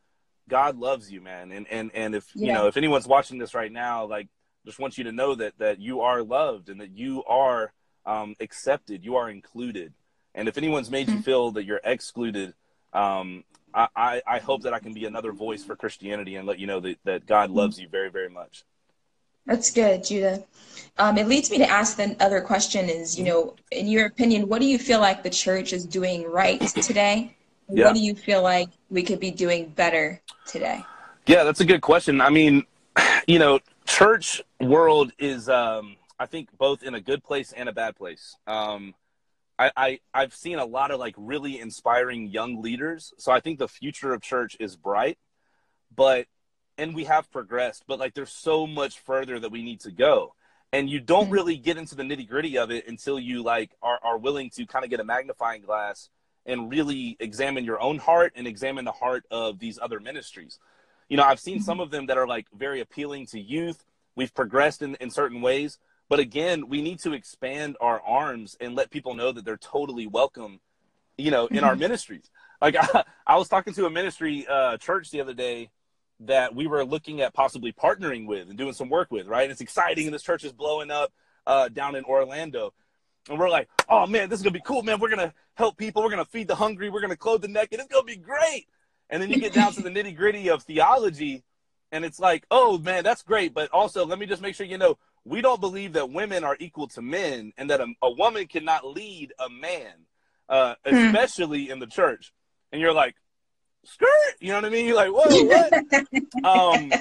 god 0.49 0.77
loves 0.77 1.11
you 1.11 1.21
man 1.21 1.53
and 1.53 1.67
and 1.69 1.91
and 1.95 2.15
if 2.15 2.27
yeah. 2.35 2.47
you 2.47 2.53
know 2.53 2.67
if 2.67 2.77
anyone's 2.77 3.07
watching 3.07 3.39
this 3.39 3.55
right 3.55 3.73
now 3.73 4.05
like 4.05 4.29
just 4.65 4.79
want 4.79 4.97
you 4.99 5.05
to 5.05 5.13
know 5.13 5.35
that 5.35 5.59
that 5.59 5.81
you 5.81 6.01
are 6.01 6.23
loved 6.23 6.69
and 6.69 6.81
that 6.81 6.97
you 6.97 7.25
are 7.25 7.73
um, 8.07 8.37
accepted. 8.41 9.05
You 9.05 9.17
are 9.17 9.31
included. 9.31 9.93
And 10.35 10.49
if 10.49 10.57
anyone's 10.57 10.91
made 10.91 11.09
mm-hmm. 11.09 11.19
you 11.19 11.23
feel 11.23 11.51
that 11.53 11.65
you're 11.65 11.81
excluded, 11.85 12.55
um, 12.93 13.45
I, 13.75 13.89
I, 13.97 14.23
I, 14.27 14.39
hope 14.39 14.63
that 14.63 14.75
I 14.75 14.79
can 14.79 14.93
be 14.93 15.07
another 15.07 15.33
voice 15.33 15.65
for 15.65 15.75
Christianity 15.77 16.37
and 16.37 16.47
let 16.47 16.59
you 16.59 16.67
know 16.67 16.81
that, 16.81 16.99
that 17.05 17.27
God 17.27 17.49
mm-hmm. 17.49 17.59
loves 17.59 17.81
you 17.81 17.89
very, 17.89 18.11
very 18.11 18.29
much. 18.29 18.65
That's 19.47 19.71
good, 19.71 20.05
Judah. 20.05 20.45
Um, 20.99 21.19
it 21.19 21.27
leads 21.27 21.51
me 21.51 21.59
to 21.59 21.69
ask 21.69 21.97
the 21.97 22.17
other 22.21 22.41
question 22.41 22.89
is, 22.89 23.19
you 23.19 23.25
know, 23.25 23.57
in 23.71 23.89
your 23.89 24.07
opinion, 24.07 24.49
what 24.49 24.61
do 24.61 24.67
you 24.67 24.79
feel 24.79 25.01
like 25.01 25.23
the 25.23 25.31
church 25.31 25.73
is 25.73 25.85
doing 25.85 26.31
right 26.31 26.61
today? 26.61 27.35
Yeah. 27.69 27.87
What 27.87 27.95
do 27.95 28.01
you 28.01 28.15
feel 28.15 28.43
like 28.43 28.69
we 28.91 29.03
could 29.03 29.19
be 29.19 29.31
doing 29.31 29.71
better 29.71 30.21
today? 30.47 30.85
Yeah, 31.27 31.45
that's 31.45 31.61
a 31.61 31.65
good 31.65 31.81
question. 31.81 32.21
I 32.21 32.31
mean, 32.31 32.65
you 33.27 33.39
know, 33.39 33.61
church 33.87 34.43
world 34.61 35.13
is, 35.19 35.49
um, 35.49 35.97
I 36.19 36.27
think 36.27 36.49
both 36.59 36.83
in 36.83 36.95
a 36.95 37.01
good 37.01 37.25
place 37.25 37.53
and 37.53 37.69
a 37.69 37.73
bad 37.73 37.97
place. 37.97 38.37
Um, 38.47 38.95
I, 39.59 39.71
I 39.77 40.01
I've 40.15 40.35
seen 40.35 40.59
a 40.59 40.65
lot 40.65 40.91
of 40.91 40.99
like 40.99 41.15
really 41.17 41.61
inspiring 41.61 42.29
young 42.29 42.63
leaders, 42.63 43.13
so 43.19 43.33
I 43.33 43.41
think 43.41 43.59
the 43.59 43.69
future 43.69 44.13
of 44.13 44.23
church 44.23 44.57
is 44.59 44.77
bright. 44.77 45.19
But 45.95 46.27
and 46.79 46.95
we 46.95 47.05
have 47.05 47.31
progressed, 47.31 47.85
but 47.87 47.99
like 47.99 48.15
there's 48.15 48.33
so 48.33 48.67
much 48.67 48.99
further 49.01 49.39
that 49.39 49.51
we 49.51 49.63
need 49.63 49.81
to 49.81 49.91
go. 49.91 50.35
And 50.73 50.89
you 50.89 51.01
don't 51.01 51.25
mm-hmm. 51.25 51.33
really 51.33 51.57
get 51.57 51.77
into 51.77 51.95
the 51.95 52.03
nitty 52.03 52.29
gritty 52.29 52.57
of 52.57 52.71
it 52.71 52.89
until 52.89 53.21
you 53.21 53.43
like 53.43 53.71
are, 53.83 53.99
are 54.03 54.17
willing 54.17 54.51
to 54.51 54.65
kind 54.65 54.85
of 54.85 54.91
get 54.91 55.01
a 55.01 55.05
magnifying 55.05 55.63
glass 55.63 56.09
and 56.47 56.71
really 56.71 57.17
examine 57.21 57.65
your 57.65 57.81
own 57.81 57.99
heart 57.99 58.33
and 58.37 58.47
examine 58.47 58.85
the 58.85 58.93
heart 58.93 59.25
of 59.31 59.59
these 59.59 59.79
other 59.81 60.01
ministries. 60.01 60.59
You 61.09 61.19
know, 61.19 61.25
I've 61.25 61.41
seen 61.41 61.61
some 61.61 61.75
mm-hmm. 61.75 61.83
of 61.83 61.91
them 61.91 62.07
that 62.07 62.17
are 62.17 62.27
like 62.27 62.47
very 62.55 62.81
appealing 62.81 63.27
to 63.27 63.41
youth. 63.41 63.85
We've 64.17 64.33
progressed 64.33 64.83
in, 64.83 64.95
in 64.97 65.11
certain 65.11 65.43
ways, 65.43 65.79
but 66.13 66.21
again, 66.21 66.69
we 66.69 66.83
need 66.83 66.99
to 66.99 67.15
expand 67.15 67.79
our 67.81 67.99
arms 68.03 68.55
and 68.61 68.75
let 68.75 68.91
people 68.91 69.15
know 69.15 69.33
that 69.33 69.47
they're 69.47 69.57
totally 69.57 70.07
welcome, 70.07 70.61
you 71.17 71.31
know, 71.31 71.47
in 71.47 71.65
our 71.65 71.75
ministries. 71.87 72.31
Like 72.61 72.77
I, 72.79 73.05
I, 73.27 73.39
was 73.39 73.49
talking 73.49 73.73
to 73.73 73.87
a 73.87 73.91
ministry 73.91 74.47
uh, 74.47 74.77
church 74.77 75.11
the 75.11 75.23
other 75.23 75.33
day 75.33 75.71
that 76.21 76.55
we 76.55 76.67
were 76.67 76.85
looking 76.85 77.23
at 77.23 77.33
possibly 77.33 77.73
partnering 77.73 78.27
with 78.27 78.51
and 78.51 78.59
doing 78.59 78.75
some 78.75 78.91
work 78.91 79.11
with, 79.11 79.27
right? 79.27 79.45
And 79.45 79.53
it's 79.53 79.63
exciting, 79.63 80.05
and 80.05 80.13
this 80.13 80.23
church 80.23 80.45
is 80.45 80.53
blowing 80.53 80.91
up 80.91 81.15
uh, 81.47 81.71
down 81.71 81.95
in 81.95 82.05
Orlando. 82.05 82.75
And 83.31 83.39
we're 83.39 83.49
like, 83.49 83.71
oh 83.89 84.07
man, 84.07 84.29
this 84.29 84.39
is 84.39 84.43
gonna 84.43 84.53
be 84.53 84.61
cool, 84.67 84.83
man. 84.83 85.01
We're 85.01 85.09
gonna 85.09 85.33
help 85.55 85.79
people. 85.79 86.03
We're 86.03 86.11
gonna 86.11 86.27
feed 86.27 86.47
the 86.47 86.57
hungry. 86.57 86.91
We're 86.91 87.01
gonna 87.01 87.17
clothe 87.17 87.41
the 87.41 87.49
naked. 87.49 87.81
It's 87.81 87.89
gonna 87.89 88.05
be 88.05 88.17
great. 88.17 88.67
And 89.09 89.23
then 89.23 89.31
you 89.31 89.41
get 89.41 89.55
down 89.55 89.73
to 89.73 89.81
the 89.81 89.89
nitty 89.89 90.15
gritty 90.15 90.51
of 90.51 90.63
theology, 90.63 91.43
and 91.91 92.05
it's 92.05 92.21
like, 92.21 92.45
oh 92.51 92.77
man, 92.77 93.03
that's 93.03 93.23
great. 93.23 93.55
But 93.55 93.71
also, 93.71 94.05
let 94.05 94.19
me 94.19 94.27
just 94.27 94.43
make 94.43 94.55
sure 94.55 94.67
you 94.67 94.77
know 94.77 94.99
we 95.25 95.41
don't 95.41 95.61
believe 95.61 95.95
that 95.95 96.11
women 96.11 96.45
are 96.45 96.57
equal 96.59 96.89
to 96.89 97.03
men 97.03 97.53
and 97.57 97.71
that 97.71 97.81
a, 97.81 97.87
a 98.03 98.11
woman 98.11 98.47
cannot 98.47 98.87
lead 98.87 99.33
a 99.39 99.49
man, 99.49 99.93
uh, 100.49 100.75
hmm. 100.87 100.95
especially 100.95 101.71
in 101.71 101.79
the 101.79 101.87
church. 101.87 102.33
And 102.73 102.81
you're 102.81 102.93
like, 102.93 103.15
skirt, 103.85 104.09
you 104.41 104.49
know 104.49 104.57
what 104.57 104.65
I 104.65 104.71
mean? 104.71 104.87
You're 104.87 104.97
like, 104.97 105.11
whoa, 105.11 105.45
what? 105.45 106.45
um, 106.45 106.93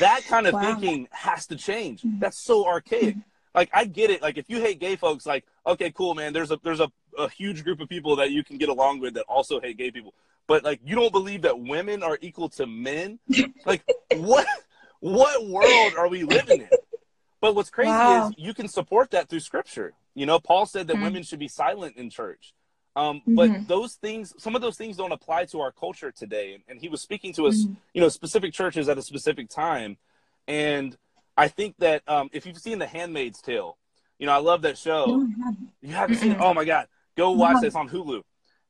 that 0.00 0.24
kind 0.26 0.46
of 0.46 0.54
wow. 0.54 0.62
thinking 0.62 1.08
has 1.10 1.46
to 1.48 1.56
change. 1.56 2.02
That's 2.04 2.38
so 2.38 2.66
archaic. 2.66 3.16
Like, 3.54 3.70
I 3.72 3.84
get 3.84 4.10
it. 4.10 4.22
Like, 4.22 4.38
if 4.38 4.48
you 4.48 4.60
hate 4.60 4.80
gay 4.80 4.96
folks, 4.96 5.26
like, 5.26 5.44
okay, 5.66 5.90
cool, 5.90 6.14
man. 6.14 6.32
There's 6.32 6.50
a 6.50 6.58
there's 6.62 6.80
a, 6.80 6.90
a 7.18 7.28
huge 7.28 7.64
group 7.64 7.80
of 7.80 7.88
people 7.88 8.16
that 8.16 8.30
you 8.30 8.42
can 8.42 8.56
get 8.58 8.68
along 8.68 9.00
with 9.00 9.14
that 9.14 9.24
also 9.28 9.60
hate 9.60 9.76
gay 9.76 9.90
people. 9.90 10.14
But 10.46 10.64
like 10.64 10.80
you 10.84 10.94
don't 10.94 11.12
believe 11.12 11.42
that 11.42 11.58
women 11.58 12.02
are 12.02 12.18
equal 12.20 12.48
to 12.50 12.66
men? 12.66 13.18
like 13.64 13.82
what 14.16 14.46
what 15.00 15.46
world 15.46 15.94
are 15.96 16.08
we 16.08 16.24
living 16.24 16.62
in? 16.62 16.68
But 17.42 17.56
what's 17.56 17.70
crazy 17.70 17.90
wow. 17.90 18.28
is 18.28 18.34
you 18.38 18.54
can 18.54 18.68
support 18.68 19.10
that 19.10 19.28
through 19.28 19.40
scripture. 19.40 19.92
You 20.14 20.26
know, 20.26 20.38
Paul 20.38 20.64
said 20.64 20.86
that 20.86 20.94
mm-hmm. 20.94 21.04
women 21.04 21.22
should 21.24 21.40
be 21.40 21.48
silent 21.48 21.96
in 21.96 22.08
church. 22.08 22.54
Um, 22.94 23.16
mm-hmm. 23.16 23.34
But 23.34 23.68
those 23.68 23.94
things, 23.94 24.32
some 24.38 24.54
of 24.54 24.62
those 24.62 24.76
things 24.76 24.96
don't 24.96 25.10
apply 25.10 25.46
to 25.46 25.60
our 25.60 25.72
culture 25.72 26.12
today. 26.12 26.62
And, 26.68 26.78
he 26.80 26.88
was 26.88 27.02
speaking 27.02 27.32
to 27.34 27.48
us, 27.48 27.64
mm-hmm. 27.64 27.74
you 27.94 28.00
know, 28.00 28.08
specific 28.08 28.52
churches 28.52 28.88
at 28.88 28.96
a 28.96 29.02
specific 29.02 29.48
time. 29.48 29.96
And 30.46 30.96
I 31.36 31.48
think 31.48 31.74
that 31.78 32.02
um, 32.06 32.30
if 32.32 32.46
you've 32.46 32.58
seen 32.58 32.78
The 32.78 32.86
Handmaid's 32.86 33.42
Tale, 33.42 33.76
you 34.20 34.26
know, 34.26 34.32
I 34.32 34.38
love 34.38 34.62
that 34.62 34.78
show. 34.78 35.26
You 35.80 35.92
haven't 35.94 36.16
seen 36.16 36.32
it? 36.32 36.38
Oh 36.40 36.54
my 36.54 36.64
God. 36.64 36.86
Go 37.16 37.32
watch 37.32 37.60
this 37.60 37.74
on 37.74 37.88
Hulu. 37.88 38.22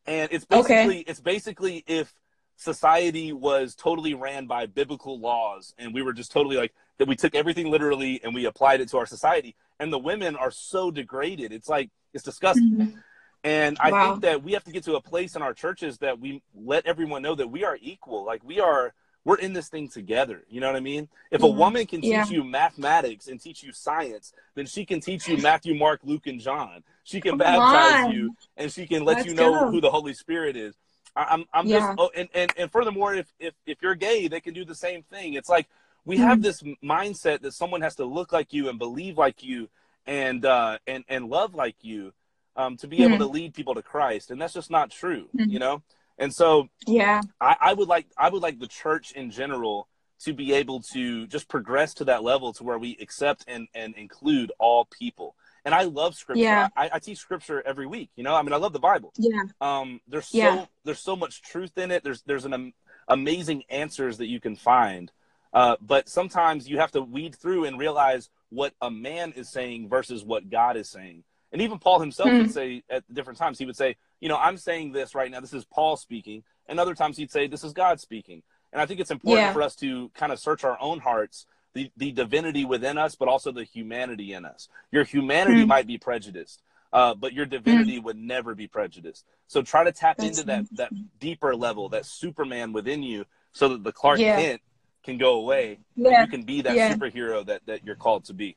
And 0.07 0.33
it's 0.33 0.47
basically, 0.47 1.01
okay. 1.01 1.05
it's 1.07 1.21
basically 1.21 1.85
if 1.87 2.13
society 2.57 3.33
was 3.33 3.75
totally 3.75 4.15
ran 4.15 4.47
by 4.47 4.67
biblical 4.67 5.19
laws 5.19 5.75
and 5.79 5.93
we 5.93 6.03
were 6.03 6.13
just 6.13 6.31
totally 6.31 6.57
like 6.57 6.73
that 6.99 7.09
we 7.09 7.17
took 7.17 7.35
everything 7.35 7.71
literally 7.71 8.21
and 8.23 8.35
we 8.35 8.45
applied 8.45 8.81
it 8.81 8.89
to 8.89 8.99
our 8.99 9.07
society 9.07 9.55
and 9.81 9.93
the 9.93 9.99
women 9.99 10.37
are 10.37 10.51
so 10.51 10.91
degraded 10.91 11.53
it's 11.53 11.69
like 11.69 11.91
it's 12.13 12.23
disgusting 12.23 12.71
mm-hmm. 12.71 12.99
and 13.43 13.77
i 13.81 13.91
wow. 13.91 14.11
think 14.11 14.23
that 14.23 14.43
we 14.43 14.53
have 14.53 14.65
to 14.65 14.71
get 14.71 14.85
to 14.85 14.95
a 14.95 15.01
place 15.01 15.35
in 15.35 15.43
our 15.43 15.55
churches 15.55 15.99
that 15.99 16.21
we 16.21 16.43
let 16.55 16.87
everyone 16.87 17.23
know 17.23 17.35
that 17.35 17.49
we 17.49 17.65
are 17.65 17.79
equal 17.81 18.25
like 18.25 18.45
we 18.45 18.61
are 18.61 18.95
we're 19.25 19.39
in 19.39 19.53
this 19.53 19.69
thing 19.69 19.89
together 19.89 20.43
you 20.49 20.61
know 20.61 20.67
what 20.67 20.77
i 20.77 20.81
mean 20.81 21.09
if 21.31 21.41
mm-hmm. 21.41 21.57
a 21.57 21.59
woman 21.59 21.87
can 21.87 22.01
teach 22.01 22.11
yeah. 22.11 22.29
you 22.29 22.45
mathematics 22.45 23.27
and 23.27 23.41
teach 23.41 23.63
you 23.63 23.73
science 23.73 24.33
then 24.55 24.67
she 24.67 24.85
can 24.85 25.01
teach 25.01 25.27
you 25.27 25.37
matthew 25.39 25.75
mark 25.75 26.01
luke 26.05 26.27
and 26.27 26.41
john 26.41 26.85
she 27.03 27.21
can 27.21 27.33
Come 27.33 27.39
baptize 27.39 28.05
on. 28.05 28.13
you 28.13 28.37
and 28.57 28.71
she 28.71 28.87
can 28.87 29.05
let 29.05 29.17
Let's 29.17 29.29
you 29.29 29.35
know 29.35 29.53
go. 29.53 29.71
who 29.71 29.81
the 29.81 29.91
holy 29.91 30.15
spirit 30.15 30.57
is 30.57 30.77
I'm 31.15 31.45
I'm 31.53 31.67
yeah. 31.67 31.79
just 31.79 31.99
oh, 31.99 32.11
and, 32.15 32.29
and 32.35 32.53
and 32.57 32.73
furthermore, 32.73 33.15
if 33.15 33.33
if 33.39 33.55
if 33.67 33.83
you're 33.83 33.95
gay, 33.95 34.29
they 34.29 34.41
can 34.41 34.55
do 34.55 34.65
the 34.65 34.75
same 34.75 35.03
thing. 35.03 35.35
It's 35.35 35.49
like 35.49 35.69
we 36.05 36.17
mm-hmm. 36.17 36.25
have 36.25 36.43
this 36.43 36.63
mindset 36.83 37.43
that 37.43 37.53
someone 37.53 37.83
has 37.83 37.97
to 37.97 38.05
look 38.05 38.33
like 38.33 38.53
you 38.53 38.69
and 38.69 38.79
believe 38.79 39.19
like 39.19 39.43
you 39.43 39.69
and 40.07 40.45
uh 40.45 40.79
and 40.87 41.05
and 41.09 41.29
love 41.29 41.55
like 41.55 41.77
you 41.83 42.13
um 42.57 42.77
to 42.79 42.89
be 42.89 42.99
mm-hmm. 42.99 43.15
able 43.15 43.27
to 43.27 43.33
lead 43.33 43.55
people 43.55 43.75
to 43.75 43.83
Christ, 43.83 44.31
and 44.31 44.41
that's 44.41 44.55
just 44.55 44.71
not 44.71 44.91
true, 44.91 45.29
mm-hmm. 45.37 45.51
you 45.51 45.59
know. 45.59 45.83
And 46.19 46.33
so, 46.33 46.69
yeah, 46.87 47.21
I, 47.41 47.57
I 47.61 47.73
would 47.75 47.89
like 47.89 48.07
I 48.17 48.31
would 48.31 48.43
like 48.43 48.59
the 48.59 48.67
church 48.67 49.13
in 49.13 49.31
general 49.31 49.89
to 50.21 50.33
be 50.33 50.53
able 50.55 50.81
to 50.81 51.27
just 51.27 51.49
progress 51.49 51.95
to 51.95 52.05
that 52.05 52.23
level 52.23 52.53
to 52.55 52.65
where 52.65 52.79
we 52.79 52.97
accept 53.01 53.45
and 53.49 53.69
and 53.75 53.95
include 53.97 54.53
all 54.59 54.87
people 54.87 55.35
and 55.65 55.75
I 55.75 55.83
love 55.85 56.15
scripture. 56.15 56.43
Yeah. 56.43 56.69
I, 56.77 56.91
I, 56.95 56.99
teach 56.99 57.19
scripture 57.19 57.63
every 57.65 57.87
week. 57.87 58.11
You 58.17 58.25
know, 58.25 58.35
I 58.35 58.43
mean, 58.43 58.53
I 58.53 58.57
love 58.57 58.73
the 58.73 58.81
Bible. 58.81 59.13
Yeah. 59.17 59.43
Um, 59.61 60.01
there's 60.09 60.29
so 60.29 60.39
yeah. 60.39 60.65
there's 60.85 60.99
so 60.99 61.17
much 61.17 61.43
truth 61.43 61.77
in 61.79 61.91
it. 61.91 62.03
There's 62.03 62.23
there's 62.23 62.45
an 62.45 62.53
um, 62.53 62.73
amazing 63.09 63.65
answers 63.69 64.19
that 64.19 64.27
you 64.27 64.41
can 64.41 64.57
find. 64.57 65.11
Uh, 65.53 65.77
but 65.81 66.09
sometimes 66.09 66.69
you 66.69 66.79
have 66.79 66.93
to 66.93 67.03
weed 67.03 67.35
through 67.35 67.67
and 67.67 67.79
realize 67.79 68.31
what 68.49 68.73
a 68.81 68.91
man 68.91 69.33
is 69.33 69.49
saying 69.49 69.89
versus 69.89 70.25
what 70.25 70.51
God 70.51 70.77
is 70.77 70.89
saying. 70.89 71.25
And 71.53 71.61
even 71.61 71.79
Paul 71.79 72.01
himself 72.01 72.29
mm-hmm. 72.29 72.39
would 72.39 72.47
hmm. 72.47 72.53
say 72.53 72.83
at 72.89 73.05
different 73.13 73.39
times, 73.39 73.59
he 73.59 73.67
would 73.67 73.77
say, 73.77 73.97
you 74.21 74.29
know, 74.29 74.39
I'm 74.39 74.57
saying 74.57 74.93
this 74.93 75.15
right 75.15 75.31
now. 75.31 75.41
This 75.41 75.53
is 75.53 75.67
Paul 75.67 75.97
speaking. 75.97 76.43
And 76.67 76.81
other 76.81 76.95
times 76.95 77.19
he'd 77.19 77.31
say, 77.31 77.47
this 77.47 77.65
is 77.65 77.75
God 77.75 78.01
speaking. 78.01 78.43
And 78.73 78.81
I 78.81 78.87
think 78.87 79.01
it's 79.01 79.11
important 79.11 79.49
yeah. 79.49 79.53
for 79.53 79.61
us 79.61 79.77
to 79.77 80.11
kind 80.15 80.33
of 80.33 80.39
search 80.39 80.65
our 80.65 80.81
own 80.81 81.01
hearts 81.01 81.47
the, 81.75 81.91
the 81.97 82.13
divinity 82.13 82.65
within 82.65 82.99
us, 82.99 83.15
but 83.15 83.29
also 83.29 83.53
the 83.53 83.65
humanity 83.65 84.33
in 84.33 84.45
us. 84.45 84.69
Your 84.91 85.05
humanity 85.05 85.65
mm. 85.65 85.69
might 85.69 85.87
be 85.87 85.99
prejudiced, 85.99 86.63
uh, 86.93 87.15
but 87.15 87.33
your 87.33 87.47
divinity 87.47 87.99
mm. 87.99 88.05
would 88.05 88.17
never 88.17 88.55
be 88.55 88.67
prejudiced. 88.67 89.25
So 89.47 89.63
try 89.63 89.85
to 89.85 89.93
tap 89.93 90.19
That's 90.19 90.39
into 90.39 90.47
that 90.47 90.67
that 90.73 90.93
deeper 91.19 91.55
level, 91.55 91.89
that 91.91 92.07
Superman 92.07 92.73
within 92.73 93.03
you, 93.03 93.25
so 93.53 93.69
that 93.69 93.85
the 93.85 93.93
Clark 93.93 94.19
yeah. 94.19 94.41
Kent 94.41 94.63
can 95.03 95.19
go 95.19 95.35
away. 95.35 95.79
Yeah. 95.97 96.23
you 96.23 96.29
can 96.29 96.43
be 96.43 96.63
that 96.63 96.75
yeah. 96.75 96.95
superhero 96.95 97.45
that 97.47 97.63
that 97.67 97.85
you're 97.85 97.97
called 97.97 98.25
to 98.27 98.35
be. 98.35 98.57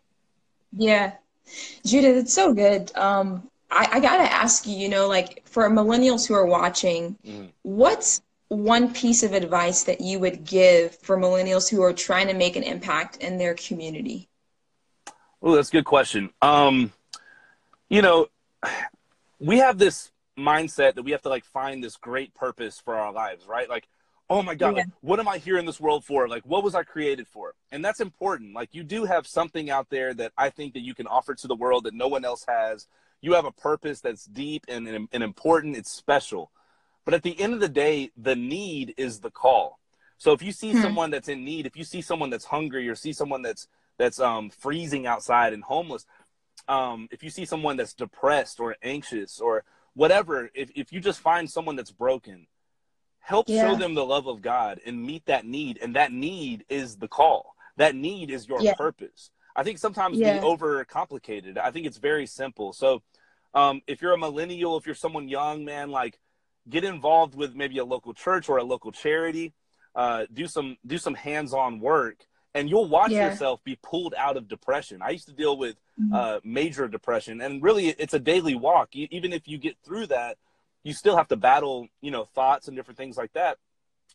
Yeah, 0.78 1.14
Judah, 1.86 2.18
it's 2.18 2.34
so 2.34 2.54
good. 2.54 2.96
Um, 2.96 3.50
I, 3.72 3.88
I 3.94 4.00
gotta 4.00 4.32
ask 4.32 4.68
you, 4.68 4.76
you 4.76 4.90
know, 4.90 5.08
like 5.08 5.42
for 5.46 5.70
millennials 5.70 6.28
who 6.28 6.34
are 6.34 6.46
watching, 6.46 7.18
mm. 7.26 7.50
what's 7.64 8.22
one 8.48 8.94
piece 8.94 9.24
of 9.24 9.34
advice 9.34 9.84
that 9.84 10.02
you 10.02 10.20
would 10.20 10.46
give 10.46 10.96
for 10.96 11.18
millennials 11.18 11.70
who 11.70 11.82
are 11.82 11.94
trying 11.94 12.28
to 12.28 12.34
make 12.34 12.56
an 12.56 12.64
impact 12.64 13.18
in 13.18 13.38
their 13.38 13.56
community? 13.56 14.30
Oh, 15.42 15.56
that's 15.56 15.70
a 15.70 15.72
good 15.72 15.86
question. 15.86 16.30
Um, 16.42 16.92
you 17.90 18.02
know, 18.02 18.28
we 19.40 19.60
have 19.60 19.78
this 19.78 20.12
mindset 20.38 20.96
that 20.96 21.04
we 21.04 21.12
have 21.12 21.22
to 21.22 21.30
like 21.30 21.46
find 21.46 21.84
this 21.84 21.98
great 21.98 22.34
purpose 22.34 22.80
for 22.80 22.96
our 22.96 23.12
lives, 23.12 23.48
right? 23.48 23.70
Like, 23.70 23.88
oh 24.30 24.42
my 24.42 24.56
God, 24.56 24.76
yeah. 24.76 24.84
like, 24.84 24.88
what 25.02 25.20
am 25.20 25.28
I 25.28 25.38
here 25.38 25.58
in 25.58 25.66
this 25.66 25.80
world 25.80 26.04
for? 26.04 26.28
Like, 26.28 26.44
what 26.46 26.64
was 26.64 26.76
I 26.76 26.84
created 26.84 27.28
for? 27.28 27.54
And 27.72 27.84
that's 27.84 28.00
important. 28.00 28.54
Like, 28.54 28.70
you 28.74 28.84
do 28.84 29.06
have 29.06 29.28
something 29.28 29.70
out 29.70 29.90
there 29.90 30.14
that 30.16 30.34
I 30.38 30.50
think 30.50 30.74
that 30.74 30.82
you 30.82 30.96
can 30.96 31.08
offer 31.08 31.36
to 31.36 31.48
the 31.48 31.56
world 31.56 31.86
that 31.86 31.94
no 31.94 32.08
one 32.08 32.26
else 32.26 32.46
has. 32.48 32.88
You 33.22 33.34
have 33.34 33.46
a 33.46 33.52
purpose 33.52 34.02
that's 34.02 34.26
deep 34.26 34.66
and, 34.68 34.88
and, 34.88 35.08
and 35.12 35.24
important. 35.24 35.78
It's 35.78 35.92
special. 35.92 36.52
But 37.06 37.14
at 37.14 37.24
the 37.24 37.40
end 37.40 37.54
of 37.54 37.60
the 37.60 37.70
day, 37.70 38.12
the 38.18 38.36
need 38.36 38.96
is 38.98 39.20
the 39.20 39.30
call. 39.32 39.80
So 40.18 40.34
if 40.34 40.42
you 40.42 40.52
see 40.52 40.72
hmm. 40.72 40.82
someone 40.82 41.12
that's 41.12 41.30
in 41.30 41.46
need, 41.46 41.66
if 41.66 41.78
you 41.78 41.84
see 41.84 42.02
someone 42.02 42.30
that's 42.30 42.46
hungry 42.46 42.90
or 42.90 42.96
see 42.96 43.14
someone 43.14 43.42
that's 43.42 43.68
that's 43.98 44.20
um, 44.20 44.50
freezing 44.50 45.08
outside 45.08 45.54
and 45.54 45.64
homeless, 45.64 46.06
um, 46.68 47.08
if 47.12 47.24
you 47.24 47.30
see 47.30 47.46
someone 47.46 47.78
that's 47.78 47.94
depressed 47.94 48.60
or 48.60 48.76
anxious 48.84 49.40
or 49.40 49.64
whatever, 49.94 50.50
if, 50.54 50.70
if 50.76 50.92
you 50.92 51.00
just 51.00 51.20
find 51.22 51.50
someone 51.50 51.76
that's 51.76 51.92
broken, 51.92 52.48
help 53.20 53.48
yeah. 53.48 53.70
show 53.70 53.76
them 53.78 53.94
the 53.94 54.06
love 54.06 54.28
of 54.28 54.42
God 54.42 54.80
and 54.86 55.02
meet 55.02 55.26
that 55.28 55.46
need. 55.46 55.80
And 55.82 55.96
that 55.96 56.12
need 56.12 56.66
is 56.68 56.98
the 56.98 57.08
call. 57.08 57.56
That 57.78 57.96
need 57.96 58.30
is 58.30 58.48
your 58.48 58.62
yeah. 58.62 58.74
purpose. 58.74 59.32
I 59.56 59.64
think 59.64 59.78
sometimes 59.78 60.18
yeah. 60.18 60.40
we 60.42 60.48
overcomplicate 60.48 61.46
it. 61.46 61.58
I 61.58 61.72
think 61.72 61.86
it's 61.86 61.98
very 61.98 62.26
simple. 62.26 62.74
So 62.74 63.02
um, 63.54 63.82
if 63.88 64.02
you're 64.02 64.14
a 64.14 64.18
millennial, 64.18 64.78
if 64.78 64.86
you're 64.86 64.96
someone 64.96 65.30
young, 65.30 65.64
man, 65.64 65.90
like 65.90 66.20
get 66.70 66.84
involved 66.84 67.36
with 67.36 67.56
maybe 67.56 67.78
a 67.78 67.86
local 67.86 68.14
church 68.14 68.50
or 68.50 68.58
a 68.58 68.64
local 68.64 68.92
charity. 68.92 69.54
Uh, 69.96 70.26
do 70.34 70.46
some 70.48 70.78
do 70.86 70.98
some 70.98 71.16
hands-on 71.16 71.80
work, 71.80 72.18
and 72.54 72.70
you'll 72.70 72.90
watch 72.90 73.12
yeah. 73.12 73.30
yourself 73.30 73.64
be 73.64 73.78
pulled 73.82 74.14
out 74.18 74.36
of 74.36 74.48
depression. 74.48 75.02
I 75.02 75.12
used 75.12 75.28
to 75.28 75.34
deal 75.34 75.58
with 75.58 75.78
mm-hmm. 75.98 76.14
uh, 76.14 76.40
major 76.44 76.88
depression, 76.90 77.40
and 77.40 77.64
really, 77.64 77.88
it's 77.88 78.14
a 78.14 78.20
daily 78.20 78.56
walk. 78.56 78.90
Even 78.94 79.32
if 79.32 79.48
you 79.48 79.58
get 79.58 79.78
through 79.86 80.08
that, 80.08 80.38
you 80.84 80.94
still 80.94 81.16
have 81.16 81.30
to 81.30 81.38
battle, 81.38 81.88
you 82.02 82.12
know, 82.12 82.26
thoughts 82.26 82.68
and 82.68 82.76
different 82.76 82.98
things 82.98 83.16
like 83.16 83.32
that. 83.34 83.58